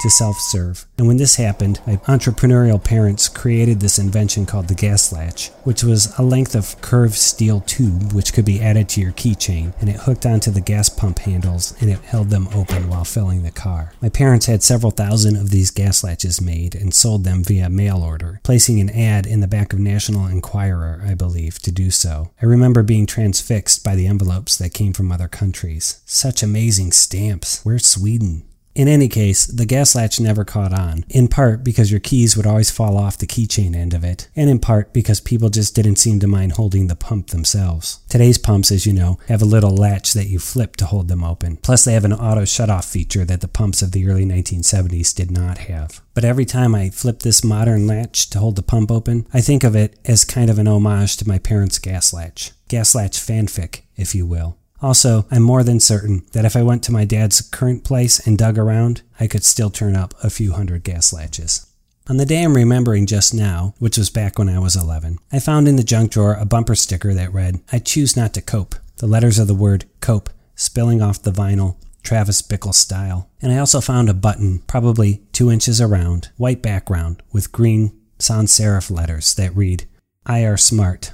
to 0.00 0.10
self 0.10 0.38
serve. 0.38 0.86
And 0.98 1.06
when 1.06 1.16
this 1.16 1.36
happened, 1.36 1.80
my 1.86 1.96
entrepreneurial 1.96 2.82
parents 2.82 3.28
created 3.28 3.80
this 3.80 3.98
invention 3.98 4.46
called 4.46 4.68
the 4.68 4.74
gas 4.74 5.12
latch, 5.12 5.50
which 5.64 5.82
was 5.82 6.12
a 6.18 6.22
length 6.22 6.54
of 6.54 6.80
curved 6.80 7.14
steel 7.14 7.60
tube 7.60 8.12
which 8.12 8.32
could 8.32 8.44
be 8.44 8.60
added 8.60 8.88
to 8.90 9.00
your 9.00 9.12
keychain, 9.12 9.72
and 9.80 9.88
it 9.88 10.00
hooked 10.00 10.26
onto 10.26 10.50
the 10.50 10.60
gas 10.60 10.88
pump 10.88 11.20
handles 11.20 11.74
and 11.80 11.90
it 11.90 12.00
held 12.00 12.30
them 12.30 12.48
open 12.54 12.88
while 12.88 13.04
filling 13.04 13.42
the 13.42 13.50
car. 13.50 13.92
My 14.00 14.08
parents 14.08 14.46
had 14.46 14.62
several 14.62 14.90
thousand 14.90 15.36
of 15.36 15.50
these 15.50 15.70
gas 15.70 16.02
latches 16.02 16.40
made 16.40 16.74
and 16.74 16.92
sold 16.92 17.24
them 17.24 17.44
via 17.44 17.68
mail 17.68 18.02
order, 18.02 18.40
placing 18.42 18.80
an 18.80 18.90
ad 18.90 19.26
in 19.26 19.40
the 19.40 19.48
back 19.48 19.72
of 19.72 19.78
National 19.78 20.26
Enquirer, 20.26 21.02
I 21.06 21.14
believe, 21.14 21.58
to 21.60 21.72
do 21.72 21.90
so. 21.90 22.30
I 22.42 22.46
remember 22.46 22.82
being 22.82 23.06
transfixed 23.06 23.84
by 23.84 23.94
the 23.94 24.06
envelopes 24.06 24.56
that 24.56 24.74
came 24.74 24.92
from 24.92 25.12
other 25.12 25.28
countries. 25.28 26.00
Such 26.06 26.42
amazing 26.42 26.92
stamps. 26.92 27.60
Where's 27.64 27.86
Sweden? 27.86 28.44
In 28.72 28.86
any 28.86 29.08
case, 29.08 29.46
the 29.46 29.66
gas 29.66 29.96
latch 29.96 30.20
never 30.20 30.44
caught 30.44 30.72
on, 30.72 31.04
in 31.08 31.26
part 31.26 31.64
because 31.64 31.90
your 31.90 31.98
keys 31.98 32.36
would 32.36 32.46
always 32.46 32.70
fall 32.70 32.96
off 32.96 33.18
the 33.18 33.26
keychain 33.26 33.74
end 33.74 33.92
of 33.92 34.04
it, 34.04 34.28
and 34.36 34.48
in 34.48 34.60
part 34.60 34.92
because 34.92 35.20
people 35.20 35.48
just 35.48 35.74
didn't 35.74 35.96
seem 35.96 36.20
to 36.20 36.28
mind 36.28 36.52
holding 36.52 36.86
the 36.86 36.94
pump 36.94 37.28
themselves. 37.28 37.98
Today's 38.08 38.38
pumps, 38.38 38.70
as 38.70 38.86
you 38.86 38.92
know, 38.92 39.18
have 39.26 39.42
a 39.42 39.46
little 39.46 39.74
latch 39.74 40.12
that 40.12 40.28
you 40.28 40.38
flip 40.38 40.76
to 40.76 40.86
hold 40.86 41.08
them 41.08 41.24
open. 41.24 41.56
Plus, 41.56 41.84
they 41.84 41.94
have 41.94 42.04
an 42.04 42.12
auto 42.12 42.44
shut-off 42.44 42.84
feature 42.86 43.24
that 43.24 43.40
the 43.40 43.48
pumps 43.48 43.82
of 43.82 43.90
the 43.90 44.08
early 44.08 44.24
1970s 44.24 45.14
did 45.14 45.32
not 45.32 45.58
have. 45.58 46.00
But 46.14 46.24
every 46.24 46.44
time 46.44 46.74
I 46.74 46.90
flip 46.90 47.20
this 47.20 47.42
modern 47.42 47.88
latch 47.88 48.30
to 48.30 48.38
hold 48.38 48.54
the 48.54 48.62
pump 48.62 48.92
open, 48.92 49.26
I 49.34 49.40
think 49.40 49.64
of 49.64 49.74
it 49.74 49.98
as 50.04 50.24
kind 50.24 50.48
of 50.48 50.60
an 50.60 50.68
homage 50.68 51.16
to 51.16 51.28
my 51.28 51.38
parents' 51.38 51.80
gas 51.80 52.12
latch. 52.12 52.52
Gas 52.68 52.94
latch 52.94 53.18
fanfic, 53.18 53.80
if 53.96 54.14
you 54.14 54.26
will. 54.26 54.56
Also, 54.82 55.26
I'm 55.30 55.42
more 55.42 55.62
than 55.62 55.78
certain 55.78 56.24
that 56.32 56.44
if 56.44 56.56
I 56.56 56.62
went 56.62 56.82
to 56.84 56.92
my 56.92 57.04
dad's 57.04 57.40
current 57.42 57.84
place 57.84 58.26
and 58.26 58.38
dug 58.38 58.58
around, 58.58 59.02
I 59.18 59.26
could 59.26 59.44
still 59.44 59.70
turn 59.70 59.94
up 59.94 60.14
a 60.22 60.30
few 60.30 60.52
hundred 60.52 60.84
gas 60.84 61.12
latches. 61.12 61.66
On 62.08 62.16
the 62.16 62.26
day 62.26 62.42
I'm 62.42 62.56
remembering 62.56 63.06
just 63.06 63.34
now, 63.34 63.74
which 63.78 63.98
was 63.98 64.10
back 64.10 64.38
when 64.38 64.48
I 64.48 64.58
was 64.58 64.74
11, 64.74 65.18
I 65.30 65.38
found 65.38 65.68
in 65.68 65.76
the 65.76 65.84
junk 65.84 66.12
drawer 66.12 66.34
a 66.34 66.46
bumper 66.46 66.74
sticker 66.74 67.12
that 67.14 67.32
read, 67.32 67.60
I 67.70 67.78
choose 67.78 68.16
not 68.16 68.34
to 68.34 68.40
cope. 68.40 68.74
The 68.96 69.06
letters 69.06 69.38
of 69.38 69.48
the 69.48 69.54
word 69.54 69.84
cope 70.00 70.30
spilling 70.54 71.00
off 71.02 71.22
the 71.22 71.30
vinyl, 71.30 71.76
Travis 72.02 72.42
Bickle 72.42 72.74
style. 72.74 73.30
And 73.40 73.52
I 73.52 73.58
also 73.58 73.80
found 73.80 74.08
a 74.08 74.14
button, 74.14 74.60
probably 74.66 75.22
two 75.32 75.50
inches 75.50 75.80
around, 75.80 76.30
white 76.36 76.62
background, 76.62 77.22
with 77.32 77.52
green 77.52 77.98
sans 78.18 78.50
serif 78.50 78.90
letters 78.90 79.34
that 79.34 79.54
read, 79.54 79.84
I 80.26 80.40
are 80.44 80.56
smart, 80.56 81.12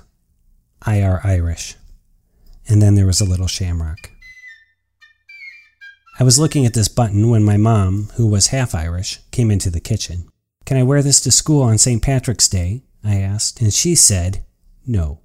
I 0.82 1.02
are 1.02 1.20
Irish 1.24 1.76
and 2.68 2.82
then 2.82 2.94
there 2.94 3.06
was 3.06 3.20
a 3.20 3.24
little 3.24 3.46
shamrock. 3.46 4.10
I 6.18 6.24
was 6.24 6.38
looking 6.38 6.64
at 6.64 6.72
this 6.72 6.88
button 6.88 7.28
when 7.28 7.44
my 7.44 7.56
mom, 7.56 8.10
who 8.14 8.26
was 8.26 8.46
half 8.46 8.74
Irish, 8.74 9.20
came 9.32 9.50
into 9.50 9.68
the 9.68 9.80
kitchen. 9.80 10.28
Can 10.64 10.78
I 10.78 10.82
wear 10.82 11.02
this 11.02 11.20
to 11.22 11.30
school 11.30 11.62
on 11.62 11.78
St. 11.78 12.02
Patrick's 12.02 12.48
Day? 12.48 12.82
I 13.04 13.16
asked, 13.16 13.60
and 13.60 13.72
she 13.72 13.94
said, 13.94 14.44
no. 14.86 15.20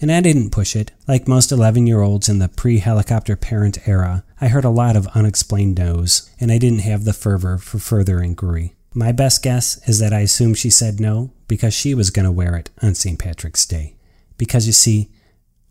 And 0.00 0.12
I 0.12 0.20
didn't 0.20 0.50
push 0.50 0.76
it. 0.76 0.92
Like 1.08 1.26
most 1.26 1.50
11 1.50 1.86
year 1.86 2.02
olds 2.02 2.28
in 2.28 2.38
the 2.38 2.48
pre 2.48 2.78
helicopter 2.78 3.36
parent 3.36 3.88
era, 3.88 4.24
I 4.40 4.48
heard 4.48 4.64
a 4.64 4.70
lot 4.70 4.96
of 4.96 5.08
unexplained 5.08 5.78
no's, 5.78 6.30
and 6.38 6.52
I 6.52 6.58
didn't 6.58 6.80
have 6.80 7.04
the 7.04 7.12
fervor 7.12 7.58
for 7.58 7.78
further 7.78 8.22
inquiry. 8.22 8.76
My 8.94 9.12
best 9.12 9.42
guess 9.42 9.80
is 9.88 9.98
that 9.98 10.12
I 10.12 10.20
assumed 10.20 10.58
she 10.58 10.70
said 10.70 11.00
no 11.00 11.32
because 11.48 11.74
she 11.74 11.94
was 11.94 12.10
going 12.10 12.24
to 12.24 12.32
wear 12.32 12.54
it 12.56 12.70
on 12.82 12.94
St. 12.94 13.18
Patrick's 13.18 13.66
Day. 13.66 13.96
Because 14.36 14.66
you 14.66 14.72
see, 14.72 15.10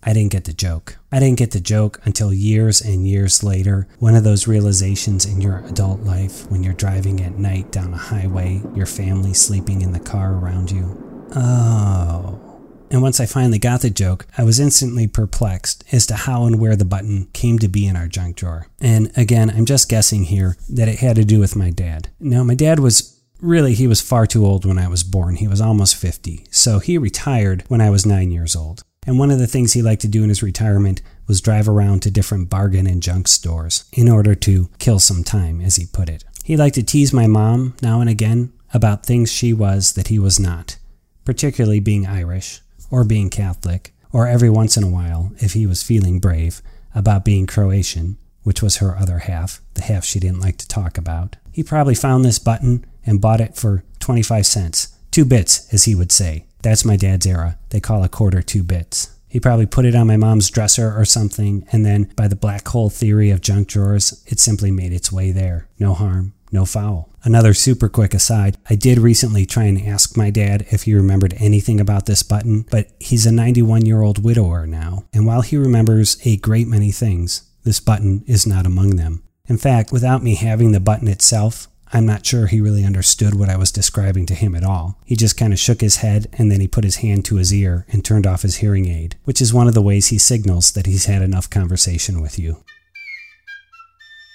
I 0.04 0.14
didn't 0.14 0.32
get 0.32 0.46
the 0.46 0.54
joke. 0.54 0.98
I 1.12 1.20
didn't 1.20 1.40
get 1.40 1.52
the 1.52 1.60
joke 1.60 2.00
until 2.06 2.34
years 2.34 2.82
and 2.82 3.08
years 3.08 3.44
later. 3.44 3.88
One 4.00 4.16
of 4.16 4.24
those 4.24 4.48
realizations 4.48 5.26
in 5.26 5.42
your 5.42 5.60
adult 5.66 6.02
life 6.02 6.50
when 6.50 6.64
you're 6.64 6.74
driving 6.74 7.22
at 7.22 7.38
night 7.38 7.72
down 7.72 7.94
a 7.94 7.98
highway, 7.98 8.62
your 8.76 8.86
family 8.86 9.34
sleeping 9.34 9.82
in 9.82 9.92
the 9.92 10.00
car 10.00 10.34
around 10.34 10.72
you. 10.72 11.28
Oh. 11.36 12.44
And 12.90 13.02
once 13.02 13.20
I 13.20 13.26
finally 13.26 13.60
got 13.60 13.82
the 13.82 13.90
joke, 13.90 14.28
I 14.38 14.44
was 14.44 14.60
instantly 14.60 15.08
perplexed 15.08 15.84
as 15.92 16.06
to 16.08 16.16
how 16.16 16.46
and 16.46 16.60
where 16.60 16.76
the 16.76 16.86
button 16.86 17.28
came 17.34 17.60
to 17.60 17.68
be 17.68 17.86
in 17.86 17.98
our 17.98 18.08
junk 18.08 18.38
drawer. 18.38 18.68
And 18.80 19.12
again, 19.18 19.50
I'm 19.50 19.66
just 19.66 19.90
guessing 19.90 20.24
here 20.24 20.56
that 20.70 20.88
it 20.88 21.00
had 21.00 21.18
to 21.18 21.26
do 21.26 21.40
with 21.40 21.56
my 21.56 21.70
dad. 21.70 22.10
Now, 22.20 22.44
my 22.44 22.56
dad 22.56 22.80
was 22.80 23.20
really, 23.42 23.74
he 23.74 23.88
was 23.88 24.00
far 24.00 24.26
too 24.26 24.46
old 24.46 24.66
when 24.66 24.78
I 24.78 24.88
was 24.88 25.04
born. 25.04 25.36
He 25.36 25.48
was 25.48 25.60
almost 25.60 25.96
50. 25.98 26.46
So 26.50 26.80
he 26.80 26.98
retired 26.98 27.66
when 27.68 27.82
I 27.82 27.90
was 27.90 28.06
nine 28.06 28.32
years 28.32 28.56
old. 28.56 28.84
And 29.08 29.18
one 29.18 29.32
of 29.32 29.40
the 29.40 29.48
things 29.48 29.72
he 29.72 29.82
liked 29.82 30.02
to 30.02 30.08
do 30.10 30.22
in 30.22 30.30
his 30.30 30.44
retirement 30.44 31.02
was 31.28 31.40
drive 31.40 31.70
around 31.70 32.02
to 32.02 32.12
different 32.12 32.50
bargain 32.50 32.86
and 32.86 33.02
junk 33.02 33.30
stores 33.30 33.86
in 33.94 34.10
order 34.10 34.36
to 34.36 34.70
kill 34.80 35.00
some 35.00 35.24
time, 35.24 35.62
as 35.62 35.78
he 35.78 35.86
put 35.86 36.10
it. 36.10 36.26
He 36.44 36.58
liked 36.58 36.76
to 36.76 36.84
tease 36.84 37.14
my 37.14 37.26
mom 37.26 37.76
now 37.82 38.02
and 38.02 38.10
again 38.10 38.52
about 38.74 39.06
things 39.06 39.32
she 39.32 39.54
was 39.54 39.94
that 39.94 40.10
he 40.10 40.20
was 40.20 40.40
not, 40.40 40.78
particularly 41.24 41.80
being 41.80 42.06
Irish 42.06 42.62
or 42.92 43.06
being 43.06 43.30
Catholic, 43.30 43.94
or 44.12 44.28
every 44.28 44.50
once 44.50 44.76
in 44.76 44.84
a 44.84 44.90
while, 44.90 45.32
if 45.38 45.54
he 45.54 45.66
was 45.66 45.84
feeling 45.84 46.20
brave, 46.20 46.62
about 46.94 47.26
being 47.26 47.46
Croatian, 47.48 48.18
which 48.44 48.62
was 48.62 48.78
her 48.78 48.98
other 48.98 49.20
half, 49.20 49.62
the 49.76 49.84
half 49.84 50.04
she 50.04 50.20
didn't 50.20 50.42
like 50.42 50.58
to 50.58 50.68
talk 50.68 50.98
about. 50.98 51.36
He 51.52 51.64
probably 51.64 51.96
found 51.96 52.24
this 52.26 52.40
button 52.40 52.86
and 53.06 53.22
bought 53.22 53.42
it 53.42 53.56
for 53.56 53.84
25 54.00 54.46
cents. 54.46 54.90
Two 55.12 55.26
bits, 55.26 55.72
as 55.74 55.86
he 55.86 55.96
would 55.96 56.12
say. 56.12 56.47
That's 56.68 56.84
my 56.84 56.98
dad's 56.98 57.26
era. 57.26 57.58
They 57.70 57.80
call 57.80 58.04
a 58.04 58.10
quarter 58.10 58.42
two 58.42 58.62
bits. 58.62 59.16
He 59.30 59.40
probably 59.40 59.66
put 59.66 59.86
it 59.86 59.96
on 59.96 60.06
my 60.06 60.18
mom's 60.18 60.50
dresser 60.50 60.94
or 60.94 61.06
something, 61.06 61.66
and 61.72 61.86
then, 61.86 62.12
by 62.18 62.28
the 62.28 62.36
black 62.36 62.68
hole 62.68 62.90
theory 62.90 63.30
of 63.30 63.40
junk 63.40 63.70
drawers, 63.70 64.22
it 64.28 64.42
simply 64.42 64.70
made 64.70 64.92
its 64.92 65.10
way 65.10 65.32
there. 65.32 65.70
No 65.80 65.94
harm, 65.94 66.34
no 66.52 66.66
foul. 66.66 67.10
Another 67.24 67.54
super 67.54 67.88
quick 67.88 68.14
aside 68.14 68.58
I 68.70 68.76
did 68.76 68.98
recently 68.98 69.46
try 69.46 69.64
and 69.64 69.82
ask 69.82 70.18
my 70.18 70.30
dad 70.30 70.66
if 70.70 70.84
he 70.84 70.94
remembered 70.94 71.36
anything 71.38 71.80
about 71.80 72.06
this 72.06 72.22
button, 72.22 72.66
but 72.70 72.88
he's 73.00 73.26
a 73.26 73.32
91 73.32 73.86
year 73.86 74.02
old 74.02 74.22
widower 74.22 74.68
now, 74.68 75.06
and 75.14 75.26
while 75.26 75.44
he 75.44 75.56
remembers 75.56 76.18
a 76.26 76.36
great 76.36 76.68
many 76.68 76.92
things, 76.92 77.50
this 77.64 77.80
button 77.80 78.26
is 78.28 78.46
not 78.46 78.66
among 78.66 78.98
them. 78.98 79.24
In 79.48 79.58
fact, 79.58 79.94
without 79.94 80.22
me 80.22 80.36
having 80.36 80.74
the 80.74 80.82
button 80.82 81.08
itself, 81.08 81.70
I'm 81.94 82.06
not 82.06 82.26
sure 82.26 82.48
he 82.48 82.60
really 82.60 82.84
understood 82.84 83.34
what 83.34 83.50
I 83.50 83.58
was 83.58 83.72
describing 83.72 84.26
to 84.28 84.36
him 84.36 84.56
at 84.56 84.64
all. 84.64 85.00
He 85.06 85.16
just 85.16 85.38
kind 85.38 85.54
of 85.54 85.60
shook 85.60 85.82
his 85.82 85.98
head 85.98 86.28
and 86.34 86.52
then 86.52 86.60
he 86.60 86.68
put 86.68 86.84
his 86.84 86.98
hand 86.98 87.24
to 87.26 87.36
his 87.36 87.54
ear 87.54 87.86
and 87.90 88.04
turned 88.04 88.28
off 88.28 88.42
his 88.42 88.58
hearing 88.58 88.88
aid, 88.88 89.16
which 89.24 89.42
is 89.42 89.54
one 89.54 89.68
of 89.68 89.74
the 89.74 89.82
ways 89.82 90.08
he 90.08 90.18
signals 90.18 90.72
that 90.72 90.86
he's 90.86 91.06
had 91.06 91.22
enough 91.22 91.50
conversation 91.50 92.22
with 92.22 92.38
you. 92.38 92.64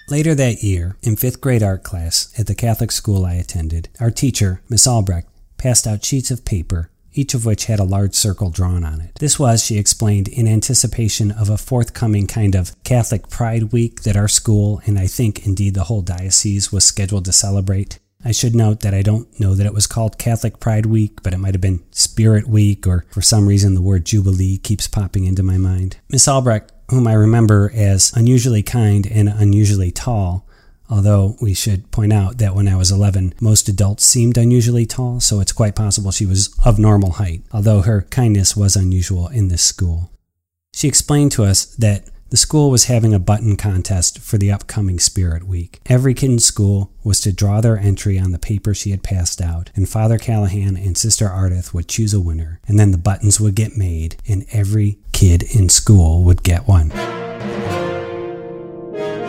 Later 0.08 0.34
that 0.34 0.62
year, 0.62 0.96
in 1.02 1.16
fifth 1.16 1.40
grade 1.40 1.62
art 1.62 1.82
class 1.82 2.32
at 2.38 2.46
the 2.46 2.54
Catholic 2.54 2.90
school 2.90 3.24
I 3.24 3.34
attended, 3.34 3.88
our 4.00 4.10
teacher, 4.10 4.62
Miss 4.68 4.86
Albrecht, 4.86 5.28
passed 5.58 5.86
out 5.86 6.04
sheets 6.04 6.30
of 6.30 6.44
paper, 6.44 6.90
each 7.14 7.34
of 7.34 7.44
which 7.44 7.66
had 7.66 7.80
a 7.80 7.84
large 7.84 8.14
circle 8.14 8.50
drawn 8.50 8.84
on 8.84 9.00
it. 9.00 9.14
This 9.20 9.38
was, 9.38 9.64
she 9.64 9.78
explained, 9.78 10.28
in 10.28 10.48
anticipation 10.48 11.30
of 11.30 11.48
a 11.48 11.58
forthcoming 11.58 12.26
kind 12.26 12.54
of 12.54 12.80
Catholic 12.84 13.28
Pride 13.28 13.72
Week 13.72 14.02
that 14.02 14.16
our 14.16 14.28
school, 14.28 14.80
and 14.86 14.98
I 14.98 15.06
think 15.06 15.46
indeed 15.46 15.74
the 15.74 15.84
whole 15.84 16.02
diocese, 16.02 16.72
was 16.72 16.84
scheduled 16.84 17.24
to 17.26 17.32
celebrate. 17.32 17.98
I 18.24 18.32
should 18.32 18.54
note 18.54 18.80
that 18.80 18.94
I 18.94 19.02
don't 19.02 19.40
know 19.40 19.54
that 19.54 19.66
it 19.66 19.74
was 19.74 19.88
called 19.88 20.18
Catholic 20.18 20.60
Pride 20.60 20.86
Week, 20.86 21.22
but 21.22 21.34
it 21.34 21.38
might 21.38 21.54
have 21.54 21.60
been 21.60 21.82
Spirit 21.90 22.46
Week, 22.46 22.86
or 22.86 23.04
for 23.10 23.20
some 23.20 23.48
reason 23.48 23.74
the 23.74 23.82
word 23.82 24.04
Jubilee 24.04 24.58
keeps 24.58 24.86
popping 24.86 25.24
into 25.24 25.42
my 25.42 25.58
mind. 25.58 25.96
Miss 26.08 26.28
Albrecht 26.28 26.72
whom 26.92 27.08
I 27.08 27.14
remember 27.14 27.72
as 27.74 28.12
unusually 28.14 28.62
kind 28.62 29.06
and 29.06 29.28
unusually 29.28 29.90
tall. 29.90 30.46
Although 30.92 31.38
we 31.40 31.54
should 31.54 31.90
point 31.90 32.12
out 32.12 32.36
that 32.36 32.54
when 32.54 32.68
I 32.68 32.76
was 32.76 32.92
11, 32.92 33.32
most 33.40 33.66
adults 33.66 34.04
seemed 34.04 34.36
unusually 34.36 34.84
tall, 34.84 35.20
so 35.20 35.40
it's 35.40 35.50
quite 35.50 35.74
possible 35.74 36.10
she 36.10 36.26
was 36.26 36.54
of 36.66 36.78
normal 36.78 37.12
height, 37.12 37.44
although 37.50 37.80
her 37.80 38.02
kindness 38.02 38.54
was 38.54 38.76
unusual 38.76 39.28
in 39.28 39.48
this 39.48 39.62
school. 39.62 40.10
She 40.74 40.88
explained 40.88 41.32
to 41.32 41.44
us 41.44 41.64
that 41.76 42.10
the 42.28 42.36
school 42.36 42.70
was 42.70 42.84
having 42.84 43.14
a 43.14 43.18
button 43.18 43.56
contest 43.56 44.18
for 44.18 44.36
the 44.36 44.52
upcoming 44.52 44.98
Spirit 44.98 45.44
Week. 45.44 45.80
Every 45.86 46.12
kid 46.12 46.30
in 46.30 46.38
school 46.38 46.92
was 47.02 47.22
to 47.22 47.32
draw 47.32 47.62
their 47.62 47.78
entry 47.78 48.18
on 48.18 48.32
the 48.32 48.38
paper 48.38 48.74
she 48.74 48.90
had 48.90 49.02
passed 49.02 49.40
out, 49.40 49.70
and 49.74 49.88
Father 49.88 50.18
Callahan 50.18 50.76
and 50.76 50.98
Sister 50.98 51.26
Ardith 51.26 51.72
would 51.72 51.88
choose 51.88 52.12
a 52.12 52.20
winner, 52.20 52.60
and 52.68 52.78
then 52.78 52.90
the 52.90 52.98
buttons 52.98 53.40
would 53.40 53.54
get 53.54 53.78
made, 53.78 54.16
and 54.28 54.44
every 54.52 54.98
kid 55.12 55.42
in 55.42 55.70
school 55.70 56.22
would 56.22 56.42
get 56.42 56.68
one. 56.68 56.92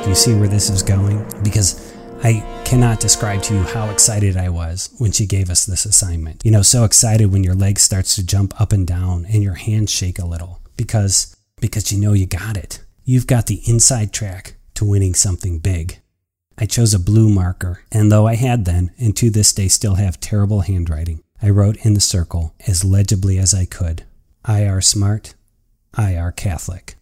Do 0.03 0.09
you 0.09 0.15
see 0.15 0.33
where 0.35 0.49
this 0.49 0.69
is 0.69 0.83
going? 0.83 1.25
Because 1.43 1.93
I 2.23 2.43
cannot 2.65 2.99
describe 2.99 3.41
to 3.43 3.53
you 3.53 3.61
how 3.61 3.89
excited 3.89 4.35
I 4.35 4.49
was 4.49 4.93
when 4.97 5.13
she 5.13 5.25
gave 5.25 5.49
us 5.49 5.65
this 5.65 5.85
assignment. 5.85 6.43
You 6.43 6.51
know, 6.51 6.61
so 6.61 6.83
excited 6.83 7.31
when 7.31 7.45
your 7.45 7.55
leg 7.55 7.79
starts 7.79 8.15
to 8.15 8.25
jump 8.25 8.59
up 8.59 8.73
and 8.73 8.85
down 8.85 9.25
and 9.25 9.41
your 9.41 9.53
hands 9.53 9.91
shake 9.91 10.19
a 10.19 10.25
little 10.25 10.59
because 10.75 11.37
because 11.61 11.93
you 11.93 12.01
know 12.01 12.11
you 12.11 12.25
got 12.25 12.57
it. 12.57 12.83
You've 13.05 13.27
got 13.27 13.47
the 13.47 13.61
inside 13.65 14.11
track 14.11 14.55
to 14.73 14.83
winning 14.83 15.13
something 15.13 15.59
big. 15.59 15.99
I 16.57 16.65
chose 16.65 16.93
a 16.93 16.99
blue 16.99 17.29
marker, 17.29 17.83
and 17.89 18.11
though 18.11 18.27
I 18.27 18.35
had 18.35 18.65
then, 18.65 18.91
and 18.97 19.15
to 19.15 19.29
this 19.29 19.53
day 19.53 19.69
still 19.69 19.95
have 19.95 20.19
terrible 20.19 20.61
handwriting, 20.61 21.23
I 21.41 21.49
wrote 21.49 21.77
in 21.85 21.93
the 21.93 22.01
circle 22.01 22.53
as 22.67 22.83
legibly 22.83 23.37
as 23.37 23.53
I 23.53 23.63
could 23.63 24.03
I 24.43 24.65
are 24.65 24.81
Smart, 24.81 25.35
I 25.93 26.17
are 26.17 26.33
Catholic. 26.33 26.95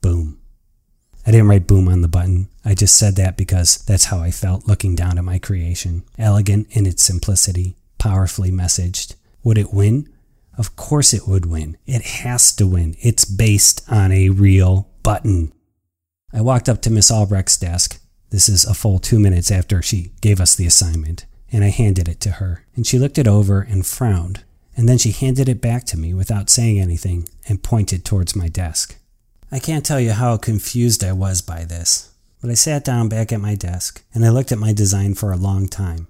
Boom. 0.00 0.38
I 1.26 1.30
didn't 1.30 1.48
write 1.48 1.66
boom 1.66 1.88
on 1.88 2.02
the 2.02 2.08
button. 2.08 2.48
I 2.64 2.74
just 2.74 2.98
said 2.98 3.16
that 3.16 3.36
because 3.36 3.78
that's 3.78 4.06
how 4.06 4.20
I 4.20 4.30
felt 4.30 4.68
looking 4.68 4.94
down 4.94 5.18
at 5.18 5.24
my 5.24 5.38
creation. 5.38 6.04
Elegant 6.18 6.66
in 6.70 6.86
its 6.86 7.02
simplicity, 7.02 7.76
powerfully 7.98 8.50
messaged. 8.50 9.14
Would 9.42 9.58
it 9.58 9.72
win? 9.72 10.08
Of 10.56 10.76
course 10.76 11.12
it 11.12 11.26
would 11.26 11.46
win. 11.46 11.76
It 11.86 12.02
has 12.02 12.54
to 12.56 12.66
win. 12.66 12.96
It's 13.00 13.24
based 13.24 13.82
on 13.90 14.12
a 14.12 14.28
real 14.28 14.88
button. 15.02 15.52
I 16.32 16.40
walked 16.40 16.68
up 16.68 16.82
to 16.82 16.90
Miss 16.90 17.10
Albrecht's 17.10 17.58
desk. 17.58 18.00
This 18.30 18.48
is 18.48 18.64
a 18.64 18.74
full 18.74 18.98
two 18.98 19.18
minutes 19.18 19.50
after 19.50 19.80
she 19.80 20.12
gave 20.20 20.40
us 20.40 20.54
the 20.54 20.66
assignment, 20.66 21.26
and 21.52 21.64
I 21.64 21.68
handed 21.68 22.08
it 22.08 22.20
to 22.22 22.32
her. 22.32 22.64
And 22.74 22.86
she 22.86 22.98
looked 22.98 23.18
it 23.18 23.28
over 23.28 23.60
and 23.60 23.86
frowned, 23.86 24.44
and 24.76 24.88
then 24.88 24.98
she 24.98 25.12
handed 25.12 25.48
it 25.48 25.60
back 25.60 25.84
to 25.86 25.98
me 25.98 26.12
without 26.14 26.50
saying 26.50 26.80
anything 26.80 27.28
and 27.48 27.62
pointed 27.62 28.04
towards 28.04 28.34
my 28.34 28.48
desk. 28.48 28.96
I 29.54 29.60
can't 29.60 29.86
tell 29.86 30.00
you 30.00 30.10
how 30.10 30.36
confused 30.36 31.04
I 31.04 31.12
was 31.12 31.40
by 31.40 31.62
this, 31.62 32.12
but 32.40 32.50
I 32.50 32.54
sat 32.54 32.84
down 32.84 33.08
back 33.08 33.32
at 33.32 33.40
my 33.40 33.54
desk 33.54 34.02
and 34.12 34.26
I 34.26 34.30
looked 34.30 34.50
at 34.50 34.58
my 34.58 34.72
design 34.72 35.14
for 35.14 35.30
a 35.30 35.36
long 35.36 35.68
time, 35.68 36.08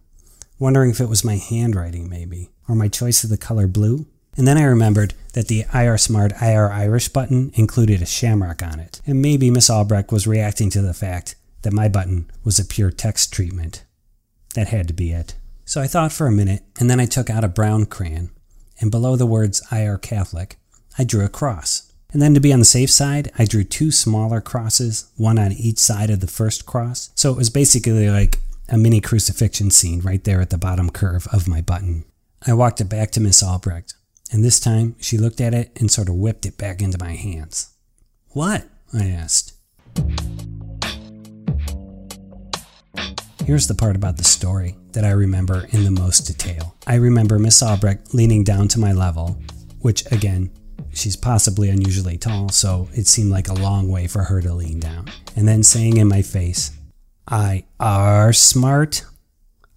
wondering 0.59 0.89
if 0.89 0.99
it 0.99 1.11
was 1.11 1.27
my 1.27 1.37
handwriting 1.37 2.09
maybe, 2.09 2.49
or 2.67 2.75
my 2.75 2.89
choice 2.89 3.23
of 3.23 3.29
the 3.29 3.37
color 3.37 3.67
blue. 3.67 4.07
And 4.39 4.49
then 4.49 4.57
I 4.57 4.63
remembered 4.63 5.13
that 5.35 5.49
the 5.49 5.67
IR 5.75 5.99
Smart 5.99 6.33
IR 6.41 6.71
Irish 6.71 7.09
button 7.09 7.51
included 7.53 8.01
a 8.01 8.07
shamrock 8.07 8.63
on 8.63 8.81
it, 8.81 9.03
and 9.07 9.21
maybe 9.21 9.51
Miss 9.51 9.69
Albrecht 9.69 10.11
was 10.11 10.27
reacting 10.27 10.71
to 10.71 10.81
the 10.81 10.95
fact 10.95 11.37
that 11.61 11.73
my 11.75 11.87
button 11.87 12.31
was 12.45 12.59
a 12.59 12.65
pure 12.65 12.91
text 12.91 13.31
treatment. 13.31 13.85
That 14.55 14.69
had 14.69 14.89
to 14.89 14.95
be 14.95 15.13
it. 15.13 15.35
So 15.67 15.83
I 15.83 15.87
thought 15.87 16.13
for 16.13 16.27
a 16.27 16.33
minute, 16.33 16.63
and 16.81 16.89
then 16.89 16.99
I 16.99 17.05
took 17.05 17.29
out 17.29 17.45
a 17.45 17.49
brown 17.49 17.85
crayon, 17.85 18.31
and 18.81 18.91
below 18.91 19.17
the 19.17 19.27
words 19.27 19.61
IR 19.71 19.99
Catholic, 19.99 20.57
I 20.97 21.05
drew 21.05 21.27
a 21.27 21.29
cross. 21.29 21.91
And 22.15 22.23
then 22.23 22.33
to 22.35 22.41
be 22.41 22.53
on 22.53 22.61
the 22.61 22.65
safe 22.65 22.91
side, 22.91 23.33
I 23.37 23.45
drew 23.45 23.65
two 23.65 23.91
smaller 23.91 24.41
crosses, 24.41 25.11
one 25.17 25.37
on 25.37 25.51
each 25.51 25.79
side 25.79 26.11
of 26.11 26.21
the 26.21 26.29
first 26.29 26.65
cross. 26.65 27.11
So 27.17 27.33
it 27.33 27.37
was 27.37 27.51
basically 27.51 28.09
like 28.09 28.39
a 28.69 28.79
mini 28.79 29.01
crucifixion 29.01 29.73
scene 29.73 30.01
right 30.01 30.23
there 30.23 30.41
at 30.41 30.51
the 30.51 30.57
bottom 30.57 30.91
curve 30.91 31.27
of 31.33 31.49
my 31.49 31.61
button. 31.61 32.05
I 32.47 32.53
walked 32.53 32.81
it 32.81 32.89
back 32.89 33.11
to 33.13 33.21
Miss 33.21 33.43
Albrecht 33.43 33.95
and 34.31 34.45
this 34.45 34.61
time 34.61 34.95
she 35.01 35.19
looked 35.19 35.41
at 35.41 35.55
it 35.55 35.73
and 35.81 35.91
sort 35.91 36.09
of 36.09 36.15
whipped 36.15 36.47
it 36.47 36.57
back 36.57 36.81
into 36.81 36.99
my 36.99 37.15
hands. 37.15 37.71
What? 38.29 38.65
I 38.97 39.07
asked. 39.07 39.55
Here's 43.45 43.67
the 43.67 43.75
part 43.75 43.97
about 43.97 44.19
the 44.19 44.25
story 44.25 44.77
that 44.93 45.05
I 45.05 45.11
remember 45.11 45.67
in 45.71 45.83
the 45.83 45.91
most 45.91 46.21
detail. 46.21 46.77
I 46.87 46.95
remember 46.95 47.41
Miss 47.41 47.61
Albrecht 47.61 48.15
leaning 48.15 48.45
down 48.45 48.69
to 48.69 48.79
my 48.79 48.93
level, 48.93 49.37
which 49.81 50.11
again, 50.13 50.51
she's 50.95 51.17
possibly 51.17 51.69
unusually 51.69 52.17
tall, 52.17 52.49
so 52.49 52.89
it 52.93 53.07
seemed 53.07 53.31
like 53.31 53.49
a 53.49 53.55
long 53.55 53.89
way 53.89 54.07
for 54.07 54.25
her 54.25 54.41
to 54.41 54.55
lean 54.55 54.81
down, 54.81 55.09
and 55.37 55.47
then 55.47 55.63
saying 55.63 55.97
in 55.97 56.09
my 56.09 56.23
face, 56.23 56.71
I 57.29 57.65
are 57.81 58.33
smart. 58.33 59.05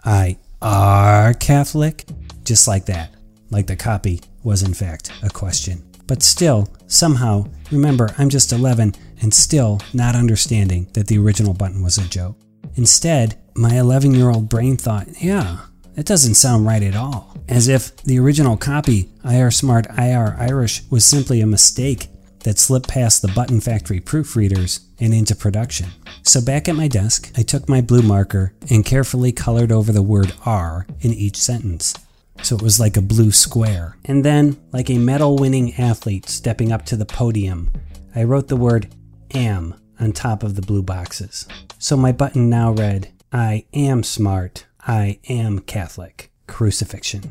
I 0.04 0.38
are 0.62 1.34
Catholic. 1.34 2.06
Just 2.44 2.68
like 2.68 2.86
that, 2.86 3.14
like 3.52 3.68
the 3.68 3.76
copy 3.76 4.22
was 4.44 4.64
in 4.64 4.74
fact 4.74 5.12
a 5.24 5.30
question. 5.30 5.84
But 6.08 6.24
still, 6.24 6.70
somehow, 6.88 7.48
remember, 7.70 8.10
I'm 8.18 8.30
just 8.30 8.54
11, 8.54 8.96
and 9.22 9.34
still 9.34 9.82
not 9.94 10.16
understanding 10.16 10.88
that 10.94 11.08
the 11.08 11.18
original 11.18 11.54
button 11.54 11.84
was 11.84 11.98
a 11.98 12.08
joke. 12.08 12.38
Instead, 12.76 13.38
my 13.56 13.78
11 13.78 14.14
year 14.14 14.30
old 14.30 14.48
brain 14.48 14.78
thought, 14.78 15.08
yeah, 15.22 15.58
that 15.98 16.06
doesn't 16.06 16.36
sound 16.36 16.64
right 16.64 16.84
at 16.84 16.96
all. 16.96 17.36
As 17.50 17.68
if 17.68 17.98
the 18.04 18.20
original 18.20 18.56
copy, 18.56 19.10
IR 19.26 19.50
Smart 19.50 19.88
IR 19.98 20.38
Irish, 20.40 20.84
was 20.92 21.04
simply 21.04 21.42
a 21.42 21.48
mistake 21.48 22.06
that 22.42 22.60
slipped 22.60 22.88
past 22.88 23.24
the 23.24 23.28
Button 23.30 23.60
Factory 23.60 24.00
proofreaders 24.00 24.86
and 25.00 25.12
into 25.12 25.36
production. 25.36 25.88
So 26.22 26.40
back 26.40 26.70
at 26.70 26.76
my 26.76 26.88
desk, 26.88 27.32
I 27.36 27.42
took 27.42 27.68
my 27.68 27.82
blue 27.82 28.04
marker 28.04 28.54
and 28.70 28.86
carefully 28.86 29.32
colored 29.32 29.72
over 29.72 29.92
the 29.92 30.04
word 30.04 30.34
R 30.46 30.86
in 31.02 31.14
each 31.14 31.36
sentence. 31.36 31.96
So 32.44 32.56
it 32.56 32.62
was 32.62 32.80
like 32.80 32.96
a 32.96 33.02
blue 33.02 33.32
square. 33.32 33.98
And 34.06 34.24
then, 34.24 34.58
like 34.72 34.92
a 34.92 35.00
medal 35.00 35.36
winning 35.36 35.74
athlete 35.80 36.30
stepping 36.30 36.72
up 36.72 36.86
to 36.86 36.96
the 36.96 37.08
podium, 37.08 37.72
I 38.16 38.24
wrote 38.24 38.50
the 38.50 38.56
word 38.56 38.94
am 39.34 39.74
on 40.00 40.12
top 40.12 40.44
of 40.44 40.56
the 40.56 40.62
blue 40.62 40.84
boxes. 40.84 41.48
So 41.80 41.98
my 41.98 42.12
button 42.12 42.52
now 42.52 42.72
read, 42.72 43.12
I 43.34 43.66
am 43.74 44.04
smart, 44.04 44.67
I 44.88 45.20
am 45.28 45.60
Catholic. 45.60 46.32
Crucifixion. 46.48 47.30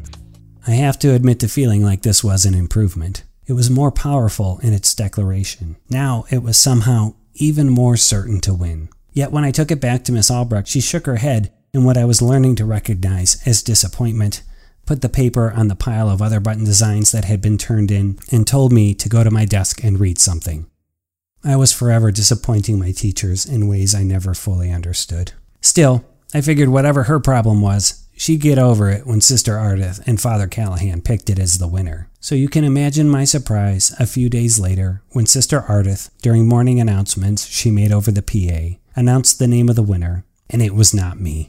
I 0.66 0.72
have 0.72 0.98
to 0.98 1.14
admit 1.14 1.40
to 1.40 1.48
feeling 1.48 1.82
like 1.82 2.02
this 2.02 2.22
was 2.22 2.44
an 2.44 2.52
improvement. 2.52 3.24
It 3.46 3.54
was 3.54 3.70
more 3.70 3.90
powerful 3.90 4.58
in 4.62 4.74
its 4.74 4.94
declaration. 4.94 5.76
Now 5.88 6.26
it 6.30 6.42
was 6.42 6.58
somehow 6.58 7.14
even 7.32 7.70
more 7.70 7.96
certain 7.96 8.40
to 8.42 8.52
win. 8.52 8.90
Yet 9.14 9.32
when 9.32 9.42
I 9.42 9.52
took 9.52 9.70
it 9.70 9.80
back 9.80 10.04
to 10.04 10.12
Miss 10.12 10.30
Albrecht, 10.30 10.68
she 10.68 10.82
shook 10.82 11.06
her 11.06 11.16
head 11.16 11.50
in 11.72 11.84
what 11.84 11.96
I 11.96 12.04
was 12.04 12.20
learning 12.20 12.56
to 12.56 12.66
recognize 12.66 13.40
as 13.46 13.62
disappointment, 13.62 14.42
put 14.84 15.00
the 15.00 15.08
paper 15.08 15.50
on 15.56 15.68
the 15.68 15.74
pile 15.74 16.10
of 16.10 16.20
other 16.20 16.40
button 16.40 16.64
designs 16.64 17.10
that 17.12 17.24
had 17.24 17.40
been 17.40 17.56
turned 17.56 17.90
in, 17.90 18.18
and 18.30 18.46
told 18.46 18.70
me 18.70 18.92
to 18.94 19.08
go 19.08 19.24
to 19.24 19.30
my 19.30 19.46
desk 19.46 19.82
and 19.82 19.98
read 19.98 20.18
something. 20.18 20.66
I 21.42 21.56
was 21.56 21.72
forever 21.72 22.10
disappointing 22.10 22.78
my 22.78 22.92
teachers 22.92 23.46
in 23.46 23.66
ways 23.66 23.94
I 23.94 24.02
never 24.02 24.34
fully 24.34 24.70
understood. 24.70 25.32
Still, 25.62 26.04
I 26.34 26.40
figured 26.40 26.68
whatever 26.68 27.04
her 27.04 27.20
problem 27.20 27.60
was, 27.60 28.04
she'd 28.16 28.40
get 28.40 28.58
over 28.58 28.90
it 28.90 29.06
when 29.06 29.20
Sister 29.20 29.52
Ardith 29.52 30.04
and 30.06 30.20
Father 30.20 30.46
Callahan 30.46 31.00
picked 31.00 31.30
it 31.30 31.38
as 31.38 31.58
the 31.58 31.68
winner. 31.68 32.10
So 32.20 32.34
you 32.34 32.48
can 32.48 32.64
imagine 32.64 33.08
my 33.08 33.24
surprise 33.24 33.94
a 34.00 34.06
few 34.06 34.28
days 34.28 34.58
later 34.58 35.02
when 35.10 35.26
Sister 35.26 35.62
Ardith, 35.62 36.10
during 36.22 36.48
morning 36.48 36.80
announcements 36.80 37.46
she 37.46 37.70
made 37.70 37.92
over 37.92 38.10
the 38.10 38.22
PA, 38.22 38.78
announced 38.96 39.38
the 39.38 39.46
name 39.46 39.68
of 39.68 39.76
the 39.76 39.82
winner, 39.82 40.24
and 40.50 40.62
it 40.62 40.74
was 40.74 40.92
not 40.92 41.20
me. 41.20 41.48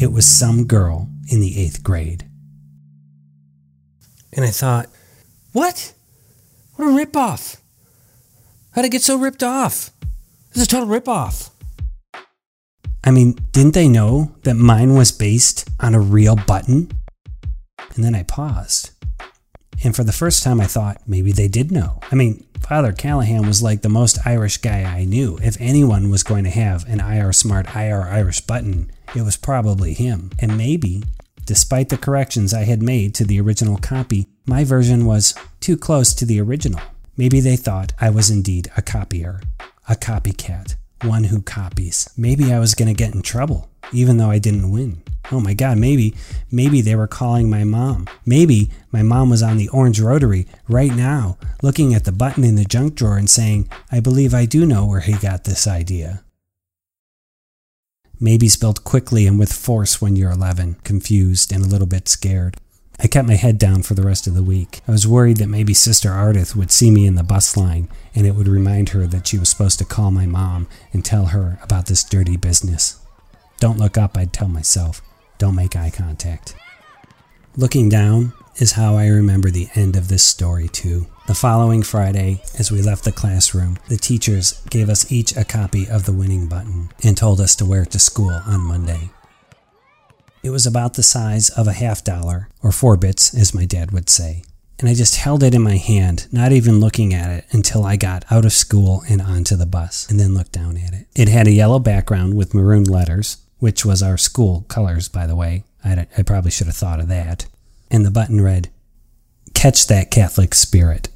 It 0.00 0.12
was 0.12 0.26
some 0.26 0.66
girl 0.66 1.10
in 1.28 1.40
the 1.40 1.60
eighth 1.60 1.82
grade. 1.82 2.24
And 4.32 4.44
I 4.44 4.50
thought, 4.50 4.88
what? 5.52 5.92
What 6.76 6.86
a 6.86 6.90
ripoff! 7.06 7.56
How'd 8.72 8.84
I 8.84 8.88
get 8.88 9.02
so 9.02 9.18
ripped 9.18 9.42
off? 9.42 9.90
This 10.52 10.62
is 10.62 10.62
a 10.62 10.66
total 10.68 10.88
ripoff. 10.88 11.50
I 13.04 13.10
mean, 13.10 13.38
didn't 13.52 13.74
they 13.74 13.88
know 13.88 14.34
that 14.42 14.54
mine 14.54 14.94
was 14.94 15.12
based 15.12 15.68
on 15.80 15.94
a 15.94 16.00
real 16.00 16.36
button? 16.36 16.90
And 17.94 18.04
then 18.04 18.14
I 18.14 18.22
paused. 18.22 18.90
And 19.84 19.94
for 19.94 20.02
the 20.02 20.12
first 20.12 20.42
time, 20.42 20.60
I 20.60 20.66
thought 20.66 21.02
maybe 21.06 21.30
they 21.30 21.48
did 21.48 21.70
know. 21.70 22.00
I 22.10 22.16
mean, 22.16 22.44
Father 22.60 22.92
Callahan 22.92 23.46
was 23.46 23.62
like 23.62 23.82
the 23.82 23.88
most 23.88 24.18
Irish 24.26 24.58
guy 24.58 24.82
I 24.82 25.04
knew. 25.04 25.38
If 25.42 25.56
anyone 25.60 26.10
was 26.10 26.22
going 26.22 26.44
to 26.44 26.50
have 26.50 26.86
an 26.88 27.00
IR 27.00 27.32
Smart 27.32 27.74
IR 27.74 28.02
Irish 28.02 28.40
button, 28.40 28.90
it 29.14 29.22
was 29.22 29.36
probably 29.36 29.94
him. 29.94 30.30
And 30.40 30.58
maybe, 30.58 31.04
despite 31.44 31.88
the 31.88 31.96
corrections 31.96 32.52
I 32.52 32.64
had 32.64 32.82
made 32.82 33.14
to 33.14 33.24
the 33.24 33.40
original 33.40 33.78
copy, 33.78 34.26
my 34.46 34.64
version 34.64 35.06
was 35.06 35.34
too 35.60 35.76
close 35.76 36.12
to 36.14 36.24
the 36.24 36.40
original. 36.40 36.80
Maybe 37.16 37.40
they 37.40 37.56
thought 37.56 37.92
I 38.00 38.10
was 38.10 38.30
indeed 38.30 38.70
a 38.76 38.82
copier, 38.82 39.40
a 39.88 39.94
copycat, 39.94 40.74
one 41.02 41.24
who 41.24 41.42
copies. 41.42 42.08
Maybe 42.16 42.52
I 42.52 42.58
was 42.58 42.74
going 42.74 42.88
to 42.88 42.94
get 42.94 43.14
in 43.14 43.22
trouble, 43.22 43.70
even 43.92 44.16
though 44.16 44.30
I 44.30 44.38
didn't 44.38 44.70
win. 44.70 45.02
Oh 45.30 45.40
my 45.40 45.52
god, 45.52 45.76
maybe, 45.78 46.14
maybe 46.50 46.80
they 46.80 46.96
were 46.96 47.06
calling 47.06 47.50
my 47.50 47.64
mom. 47.64 48.06
Maybe 48.24 48.70
my 48.90 49.02
mom 49.02 49.28
was 49.28 49.42
on 49.42 49.58
the 49.58 49.68
orange 49.68 50.00
rotary 50.00 50.46
right 50.68 50.94
now, 50.94 51.36
looking 51.62 51.94
at 51.94 52.04
the 52.04 52.12
button 52.12 52.44
in 52.44 52.54
the 52.54 52.64
junk 52.64 52.94
drawer 52.94 53.18
and 53.18 53.28
saying, 53.28 53.68
I 53.92 54.00
believe 54.00 54.32
I 54.32 54.46
do 54.46 54.64
know 54.64 54.86
where 54.86 55.00
he 55.00 55.14
got 55.14 55.44
this 55.44 55.66
idea. 55.66 56.24
Maybe 58.18 58.48
spelled 58.48 58.84
quickly 58.84 59.26
and 59.26 59.38
with 59.38 59.52
force 59.52 60.00
when 60.00 60.16
you're 60.16 60.32
11, 60.32 60.78
confused 60.82 61.52
and 61.52 61.64
a 61.64 61.68
little 61.68 61.86
bit 61.86 62.08
scared. 62.08 62.56
I 63.00 63.06
kept 63.06 63.28
my 63.28 63.34
head 63.34 63.58
down 63.58 63.82
for 63.82 63.94
the 63.94 64.02
rest 64.02 64.26
of 64.26 64.34
the 64.34 64.42
week. 64.42 64.80
I 64.88 64.90
was 64.90 65.06
worried 65.06 65.36
that 65.36 65.46
maybe 65.46 65.72
Sister 65.72 66.10
Ardith 66.10 66.56
would 66.56 66.72
see 66.72 66.90
me 66.90 67.06
in 67.06 67.14
the 67.14 67.22
bus 67.22 67.56
line 67.56 67.88
and 68.14 68.26
it 68.26 68.34
would 68.34 68.48
remind 68.48 68.88
her 68.88 69.06
that 69.06 69.28
she 69.28 69.38
was 69.38 69.48
supposed 69.48 69.78
to 69.78 69.84
call 69.84 70.10
my 70.10 70.26
mom 70.26 70.66
and 70.92 71.04
tell 71.04 71.26
her 71.26 71.60
about 71.62 71.86
this 71.86 72.02
dirty 72.02 72.36
business. 72.36 73.00
Don't 73.60 73.78
look 73.78 73.96
up, 73.96 74.16
I'd 74.16 74.32
tell 74.32 74.48
myself. 74.48 75.00
Don't 75.38 75.54
make 75.54 75.76
eye 75.76 75.90
contact. 75.90 76.56
Looking 77.56 77.88
down 77.88 78.32
is 78.56 78.72
how 78.72 78.96
I 78.96 79.06
remember 79.06 79.50
the 79.50 79.68
end 79.74 79.94
of 79.94 80.08
this 80.08 80.24
story, 80.24 80.68
too. 80.68 81.06
The 81.28 81.34
following 81.34 81.82
Friday, 81.84 82.42
as 82.58 82.72
we 82.72 82.82
left 82.82 83.04
the 83.04 83.12
classroom, 83.12 83.78
the 83.88 83.96
teachers 83.96 84.60
gave 84.70 84.88
us 84.88 85.10
each 85.12 85.36
a 85.36 85.44
copy 85.44 85.88
of 85.88 86.04
the 86.04 86.12
winning 86.12 86.48
button 86.48 86.90
and 87.04 87.16
told 87.16 87.40
us 87.40 87.54
to 87.56 87.64
wear 87.64 87.82
it 87.82 87.92
to 87.92 87.98
school 88.00 88.40
on 88.46 88.60
Monday. 88.60 89.10
It 90.42 90.50
was 90.50 90.66
about 90.66 90.94
the 90.94 91.02
size 91.02 91.50
of 91.50 91.66
a 91.66 91.72
half 91.72 92.04
dollar, 92.04 92.48
or 92.62 92.70
four 92.70 92.96
bits, 92.96 93.34
as 93.34 93.54
my 93.54 93.66
dad 93.66 93.90
would 93.90 94.08
say. 94.08 94.44
And 94.78 94.88
I 94.88 94.94
just 94.94 95.16
held 95.16 95.42
it 95.42 95.54
in 95.54 95.62
my 95.62 95.76
hand, 95.76 96.28
not 96.30 96.52
even 96.52 96.78
looking 96.78 97.12
at 97.12 97.30
it 97.30 97.46
until 97.50 97.84
I 97.84 97.96
got 97.96 98.24
out 98.30 98.44
of 98.44 98.52
school 98.52 99.02
and 99.08 99.20
onto 99.20 99.56
the 99.56 99.66
bus, 99.66 100.08
and 100.08 100.20
then 100.20 100.34
looked 100.34 100.52
down 100.52 100.76
at 100.76 100.94
it. 100.94 101.06
It 101.16 101.28
had 101.28 101.48
a 101.48 101.52
yellow 101.52 101.80
background 101.80 102.36
with 102.36 102.54
maroon 102.54 102.84
letters, 102.84 103.38
which 103.58 103.84
was 103.84 104.02
our 104.02 104.16
school 104.16 104.64
colors, 104.68 105.08
by 105.08 105.26
the 105.26 105.34
way. 105.34 105.64
I, 105.84 106.06
I 106.16 106.22
probably 106.22 106.52
should 106.52 106.68
have 106.68 106.76
thought 106.76 107.00
of 107.00 107.08
that. 107.08 107.46
And 107.90 108.06
the 108.06 108.10
button 108.12 108.40
read, 108.40 108.70
Catch 109.54 109.88
that 109.88 110.12
Catholic 110.12 110.54
spirit. 110.54 111.08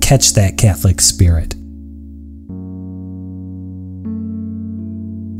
Catch 0.00 0.34
that 0.34 0.54
Catholic 0.56 1.00
spirit. 1.00 1.56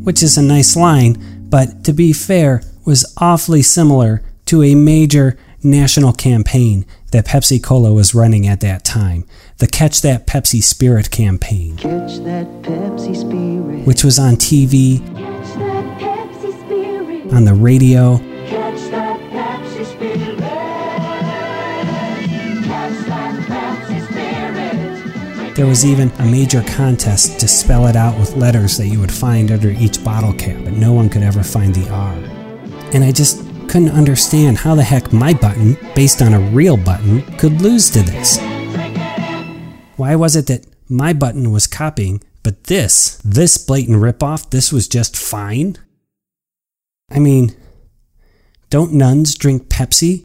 Which 0.05 0.23
is 0.23 0.37
a 0.39 0.43
nice 0.43 0.77
line, 0.77 1.17
but 1.49 1.83
to 1.85 1.93
be 1.93 2.13
fair, 2.13 2.63
was 2.85 3.05
awfully 3.19 3.63
similar 3.63 4.23
to 4.47 4.63
a 4.63 4.75
major 4.75 5.37
national 5.63 6.13
campaign 6.13 6.85
that 7.11 7.27
Pepsi 7.27 7.63
Cola 7.63 7.93
was 7.93 8.15
running 8.15 8.47
at 8.47 8.61
that 8.61 8.85
time 8.85 9.25
the 9.59 9.67
Catch 9.69 10.03
That 10.03 10.27
Pepsi 10.27 10.63
Spirit 10.63 11.11
campaign, 11.13 11.77
Pepsi 11.79 13.15
Spirit. 13.17 13.87
which 13.87 14.03
was 14.05 14.19
on 14.19 14.35
TV, 14.37 14.99
Catch 14.99 15.55
that 15.59 16.01
Pepsi 16.01 16.61
Spirit. 16.67 17.33
on 17.33 17.45
the 17.45 17.55
radio, 17.55 18.17
There 25.55 25.67
was 25.67 25.87
even 25.87 26.11
a 26.19 26.25
major 26.25 26.63
contest 26.63 27.39
to 27.39 27.47
spell 27.47 27.87
it 27.87 27.95
out 27.95 28.19
with 28.19 28.37
letters 28.37 28.77
that 28.77 28.89
you 28.89 28.99
would 28.99 29.13
find 29.13 29.53
under 29.53 29.71
each 29.71 30.03
bottle 30.03 30.33
cap, 30.33 30.65
but 30.65 30.73
no 30.73 30.93
one 30.93 31.09
could 31.09 31.23
ever 31.23 31.45
find 31.45 31.73
the 31.73 31.89
R. 31.91 32.15
And 32.93 33.05
I 33.05 33.13
just 33.13 33.39
couldn't 33.69 33.91
understand 33.91 34.59
how 34.59 34.75
the 34.75 34.83
heck 34.83 35.13
my 35.13 35.33
button, 35.33 35.79
based 35.95 36.23
on 36.23 36.35
a 36.35 36.41
real 36.41 36.77
button, 36.77 37.23
could 37.39 37.63
lose 37.63 37.89
to 37.91 38.03
this. 38.03 38.41
Why 39.97 40.17
was 40.17 40.35
it 40.35 40.49
that 40.49 40.67
my 40.89 41.13
button 41.13 41.53
was 41.53 41.69
copying, 41.69 42.21
but 42.43 42.65
this, 42.65 43.21
this 43.25 43.57
blatant 43.57 43.99
ripoff, 43.99 44.51
this 44.51 44.73
was 44.73 44.89
just 44.89 45.17
fine? 45.17 45.77
I 47.13 47.21
mean, 47.21 47.55
don't 48.71 48.93
nuns 48.93 49.37
drink 49.37 49.69
Pepsi? 49.69 50.25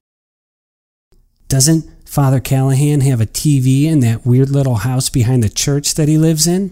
Doesn't 1.49 1.98
Father 2.09 2.39
Callahan 2.39 3.01
have 3.01 3.21
a 3.21 3.27
TV 3.27 3.83
in 3.83 3.99
that 3.99 4.25
weird 4.25 4.49
little 4.49 4.77
house 4.77 5.09
behind 5.09 5.43
the 5.43 5.49
church 5.49 5.93
that 5.93 6.07
he 6.07 6.17
lives 6.17 6.47
in? 6.47 6.71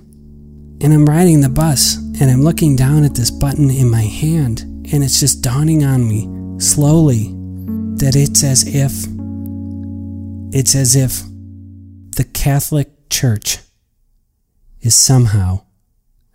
And 0.82 0.92
I'm 0.92 1.06
riding 1.06 1.42
the 1.42 1.48
bus 1.48 1.98
and 2.20 2.32
I'm 2.32 2.42
looking 2.42 2.76
down 2.76 3.04
at 3.04 3.14
this 3.14 3.30
button 3.30 3.70
in 3.70 3.88
my 3.88 4.02
hand 4.02 4.62
and 4.62 5.04
it's 5.04 5.20
just 5.20 5.44
dawning 5.44 5.84
on 5.84 6.10
me 6.10 6.24
slowly 6.60 7.36
that 7.98 8.16
it's 8.16 8.44
as 8.44 8.66
if 8.66 9.06
it's 10.58 10.74
as 10.74 10.96
if 10.96 11.22
the 12.16 12.24
Catholic 12.24 12.90
Church 13.12 13.60
is 14.82 14.96
somehow 14.96 15.62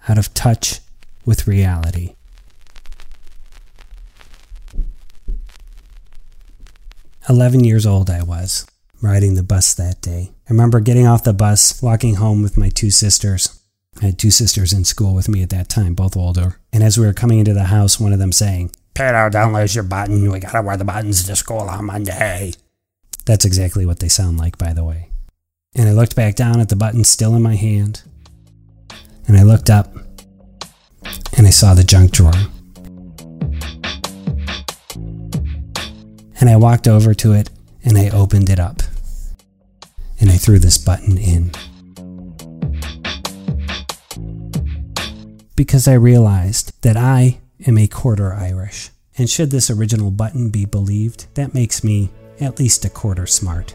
out 0.08 0.16
of 0.16 0.32
touch 0.32 0.78
with 1.26 1.48
reality. 1.48 2.14
Eleven 7.28 7.64
years 7.64 7.84
old 7.84 8.08
I 8.08 8.22
was, 8.22 8.64
riding 9.02 9.34
the 9.34 9.42
bus 9.42 9.74
that 9.74 10.00
day. 10.00 10.30
I 10.48 10.52
remember 10.52 10.80
getting 10.80 11.06
off 11.06 11.24
the 11.24 11.32
bus, 11.32 11.82
walking 11.82 12.14
home 12.14 12.42
with 12.42 12.56
my 12.56 12.68
two 12.68 12.90
sisters. 12.90 13.60
I 14.00 14.06
had 14.06 14.18
two 14.18 14.30
sisters 14.30 14.72
in 14.72 14.84
school 14.84 15.14
with 15.14 15.28
me 15.28 15.42
at 15.42 15.50
that 15.50 15.68
time, 15.68 15.94
both 15.94 16.16
older. 16.16 16.58
And 16.72 16.82
as 16.82 16.96
we 16.96 17.04
were 17.04 17.12
coming 17.12 17.40
into 17.40 17.52
the 17.52 17.64
house, 17.64 18.00
one 18.00 18.12
of 18.12 18.18
them 18.18 18.32
saying, 18.32 18.70
Peter, 18.94 19.28
don't 19.30 19.52
lose 19.52 19.74
your 19.74 19.84
button. 19.84 20.30
We 20.30 20.40
gotta 20.40 20.62
wear 20.62 20.76
the 20.76 20.84
buttons 20.84 21.24
to 21.24 21.36
school 21.36 21.60
on 21.60 21.86
Monday. 21.86 22.52
That's 23.26 23.44
exactly 23.44 23.84
what 23.84 23.98
they 23.98 24.08
sound 24.08 24.38
like, 24.38 24.56
by 24.56 24.72
the 24.72 24.84
way. 24.84 25.10
And 25.74 25.88
I 25.88 25.92
looked 25.92 26.16
back 26.16 26.36
down 26.36 26.60
at 26.60 26.68
the 26.68 26.76
button 26.76 27.04
still 27.04 27.34
in 27.34 27.42
my 27.42 27.56
hand. 27.56 28.02
And 29.26 29.36
I 29.36 29.42
looked 29.42 29.70
up 29.70 29.94
and 31.36 31.46
I 31.46 31.50
saw 31.50 31.74
the 31.74 31.84
junk 31.84 32.12
drawer. 32.12 32.32
And 36.40 36.50
I 36.50 36.56
walked 36.56 36.88
over 36.88 37.14
to 37.14 37.32
it 37.32 37.50
and 37.84 37.96
I 37.96 38.08
opened 38.10 38.50
it 38.50 38.58
up. 38.58 38.82
And 40.22 40.30
I 40.30 40.36
threw 40.36 40.58
this 40.60 40.78
button 40.78 41.18
in. 41.18 41.50
Because 45.56 45.88
I 45.88 45.94
realized 45.94 46.80
that 46.82 46.96
I 46.96 47.40
am 47.66 47.76
a 47.76 47.88
quarter 47.88 48.32
Irish. 48.32 48.90
And 49.18 49.28
should 49.28 49.50
this 49.50 49.68
original 49.68 50.10
button 50.10 50.48
be 50.48 50.64
believed, 50.64 51.26
that 51.34 51.54
makes 51.54 51.84
me 51.84 52.10
at 52.40 52.58
least 52.58 52.84
a 52.84 52.88
quarter 52.88 53.26
smart. 53.26 53.74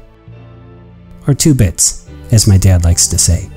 Or 1.27 1.33
two 1.33 1.53
bits, 1.53 2.09
as 2.31 2.47
my 2.47 2.57
dad 2.57 2.83
likes 2.83 3.07
to 3.07 3.17
say. 3.17 3.49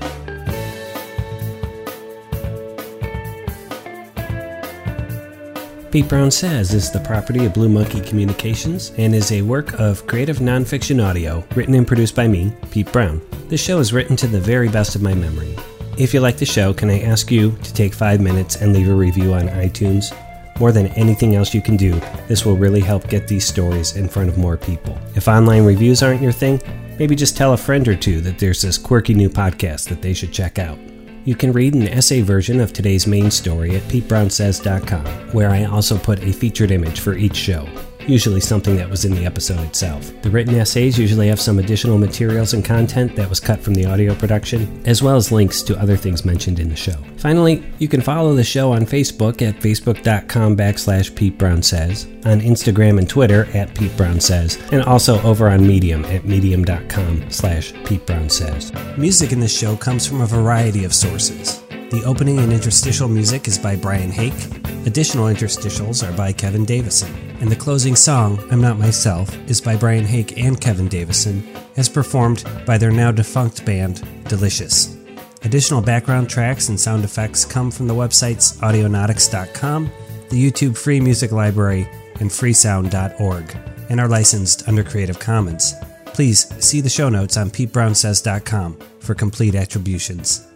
Pete 5.90 6.08
Brown 6.08 6.30
Says 6.30 6.72
is 6.72 6.92
the 6.92 7.00
property 7.00 7.44
of 7.46 7.54
Blue 7.54 7.68
Monkey 7.68 8.00
Communications 8.00 8.92
and 8.96 9.12
is 9.12 9.32
a 9.32 9.42
work 9.42 9.72
of 9.80 10.06
creative 10.06 10.38
nonfiction 10.38 11.04
audio 11.04 11.44
written 11.56 11.74
and 11.74 11.84
produced 11.84 12.14
by 12.14 12.28
me, 12.28 12.52
Pete 12.70 12.92
Brown. 12.92 13.20
This 13.48 13.60
show 13.60 13.80
is 13.80 13.92
written 13.92 14.14
to 14.18 14.28
the 14.28 14.38
very 14.38 14.68
best 14.68 14.94
of 14.94 15.02
my 15.02 15.14
memory. 15.14 15.56
If 15.98 16.14
you 16.14 16.20
like 16.20 16.36
the 16.36 16.46
show, 16.46 16.72
can 16.72 16.90
I 16.90 17.00
ask 17.00 17.32
you 17.32 17.50
to 17.64 17.74
take 17.74 17.92
five 17.92 18.20
minutes 18.20 18.62
and 18.62 18.72
leave 18.72 18.88
a 18.88 18.94
review 18.94 19.34
on 19.34 19.48
iTunes? 19.48 20.16
More 20.60 20.70
than 20.70 20.86
anything 20.88 21.34
else 21.34 21.54
you 21.54 21.60
can 21.60 21.76
do, 21.76 22.00
this 22.28 22.46
will 22.46 22.56
really 22.56 22.82
help 22.82 23.08
get 23.08 23.26
these 23.26 23.44
stories 23.44 23.96
in 23.96 24.08
front 24.08 24.28
of 24.28 24.38
more 24.38 24.56
people. 24.56 24.96
If 25.16 25.26
online 25.26 25.64
reviews 25.64 26.04
aren't 26.04 26.22
your 26.22 26.30
thing, 26.30 26.62
maybe 27.00 27.16
just 27.16 27.36
tell 27.36 27.54
a 27.54 27.56
friend 27.56 27.88
or 27.88 27.96
two 27.96 28.20
that 28.20 28.38
there's 28.38 28.62
this 28.62 28.78
quirky 28.78 29.14
new 29.14 29.28
podcast 29.28 29.88
that 29.88 30.02
they 30.02 30.14
should 30.14 30.32
check 30.32 30.60
out. 30.60 30.78
You 31.26 31.34
can 31.34 31.52
read 31.52 31.74
an 31.74 31.86
essay 31.86 32.22
version 32.22 32.60
of 32.60 32.72
today's 32.72 33.06
main 33.06 33.30
story 33.30 33.76
at 33.76 33.82
PeteBrownSays.com, 33.82 35.04
where 35.32 35.50
I 35.50 35.64
also 35.64 35.98
put 35.98 36.24
a 36.24 36.32
featured 36.32 36.70
image 36.70 37.00
for 37.00 37.14
each 37.14 37.36
show, 37.36 37.68
usually 38.10 38.40
something 38.40 38.76
that 38.76 38.90
was 38.90 39.04
in 39.04 39.14
the 39.14 39.24
episode 39.24 39.60
itself. 39.60 40.10
The 40.22 40.30
written 40.30 40.54
essays 40.56 40.98
usually 40.98 41.28
have 41.28 41.40
some 41.40 41.58
additional 41.58 41.98
materials 41.98 42.54
and 42.54 42.64
content 42.64 43.14
that 43.16 43.28
was 43.28 43.40
cut 43.40 43.60
from 43.60 43.74
the 43.74 43.86
audio 43.86 44.14
production, 44.14 44.82
as 44.86 45.02
well 45.02 45.16
as 45.16 45.30
links 45.30 45.62
to 45.62 45.78
other 45.78 45.96
things 45.96 46.24
mentioned 46.24 46.58
in 46.58 46.68
the 46.68 46.76
show. 46.76 46.96
Finally, 47.16 47.64
you 47.78 47.88
can 47.88 48.00
follow 48.00 48.34
the 48.34 48.44
show 48.44 48.72
on 48.72 48.82
Facebook 48.82 49.40
at 49.42 49.60
facebook.com 49.60 50.56
backslash 50.56 51.14
Pete 51.14 51.38
Brown 51.38 51.62
Says, 51.62 52.06
on 52.24 52.40
Instagram 52.40 52.98
and 52.98 53.08
Twitter 53.08 53.46
at 53.54 53.74
Pete 53.74 53.96
Brown 53.96 54.20
Says, 54.20 54.58
and 54.72 54.82
also 54.82 55.20
over 55.22 55.48
on 55.48 55.66
Medium 55.66 56.04
at 56.06 56.24
medium.com 56.24 57.30
slash 57.30 57.72
Pete 57.84 58.04
Brown 58.06 58.28
Says. 58.28 58.72
Music 58.98 59.32
in 59.32 59.40
this 59.40 59.56
show 59.56 59.76
comes 59.76 60.06
from 60.06 60.20
a 60.20 60.26
variety 60.26 60.84
of 60.84 60.94
sources. 60.94 61.62
The 61.90 62.04
opening 62.04 62.38
and 62.38 62.52
interstitial 62.52 63.08
music 63.08 63.48
is 63.48 63.58
by 63.58 63.74
Brian 63.74 64.12
Hake. 64.12 64.46
Additional 64.86 65.26
interstitials 65.26 66.08
are 66.08 66.16
by 66.16 66.32
Kevin 66.32 66.64
Davison. 66.64 67.12
And 67.40 67.50
the 67.50 67.56
closing 67.56 67.96
song, 67.96 68.38
I'm 68.52 68.60
Not 68.60 68.78
Myself, 68.78 69.36
is 69.50 69.60
by 69.60 69.74
Brian 69.74 70.04
Hake 70.04 70.38
and 70.38 70.60
Kevin 70.60 70.86
Davison, 70.86 71.42
as 71.76 71.88
performed 71.88 72.44
by 72.64 72.78
their 72.78 72.92
now 72.92 73.10
defunct 73.10 73.64
band, 73.66 74.06
Delicious. 74.28 74.96
Additional 75.42 75.80
background 75.80 76.30
tracks 76.30 76.68
and 76.68 76.78
sound 76.78 77.02
effects 77.02 77.44
come 77.44 77.72
from 77.72 77.88
the 77.88 77.94
websites 77.94 78.56
audionautix.com, 78.58 79.90
the 80.28 80.50
YouTube 80.50 80.76
Free 80.76 81.00
Music 81.00 81.32
Library, 81.32 81.88
and 82.20 82.30
freesound.org, 82.30 83.56
and 83.88 83.98
are 83.98 84.08
licensed 84.08 84.68
under 84.68 84.84
Creative 84.84 85.18
Commons. 85.18 85.74
Please 86.06 86.46
see 86.64 86.80
the 86.80 86.88
show 86.88 87.08
notes 87.08 87.36
on 87.36 87.50
PeteBrownSays.com 87.50 88.78
for 89.00 89.16
complete 89.16 89.56
attributions. 89.56 90.46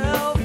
Myself. 0.00 0.37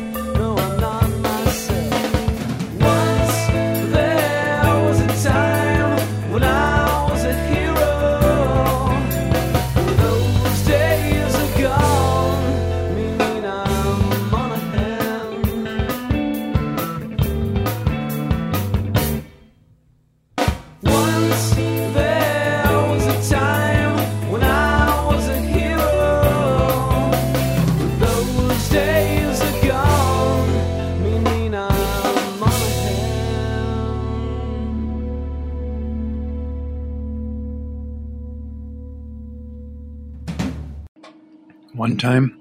Time, 42.04 42.38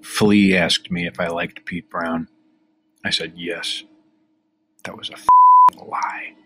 Flea 0.00 0.56
asked 0.56 0.92
me 0.92 1.08
if 1.08 1.18
I 1.18 1.26
liked 1.26 1.64
Pete 1.64 1.90
Brown. 1.90 2.28
I 3.04 3.10
said 3.10 3.32
yes. 3.34 3.82
That 4.84 4.96
was 4.96 5.10
a 5.10 5.84
lie. 5.84 6.36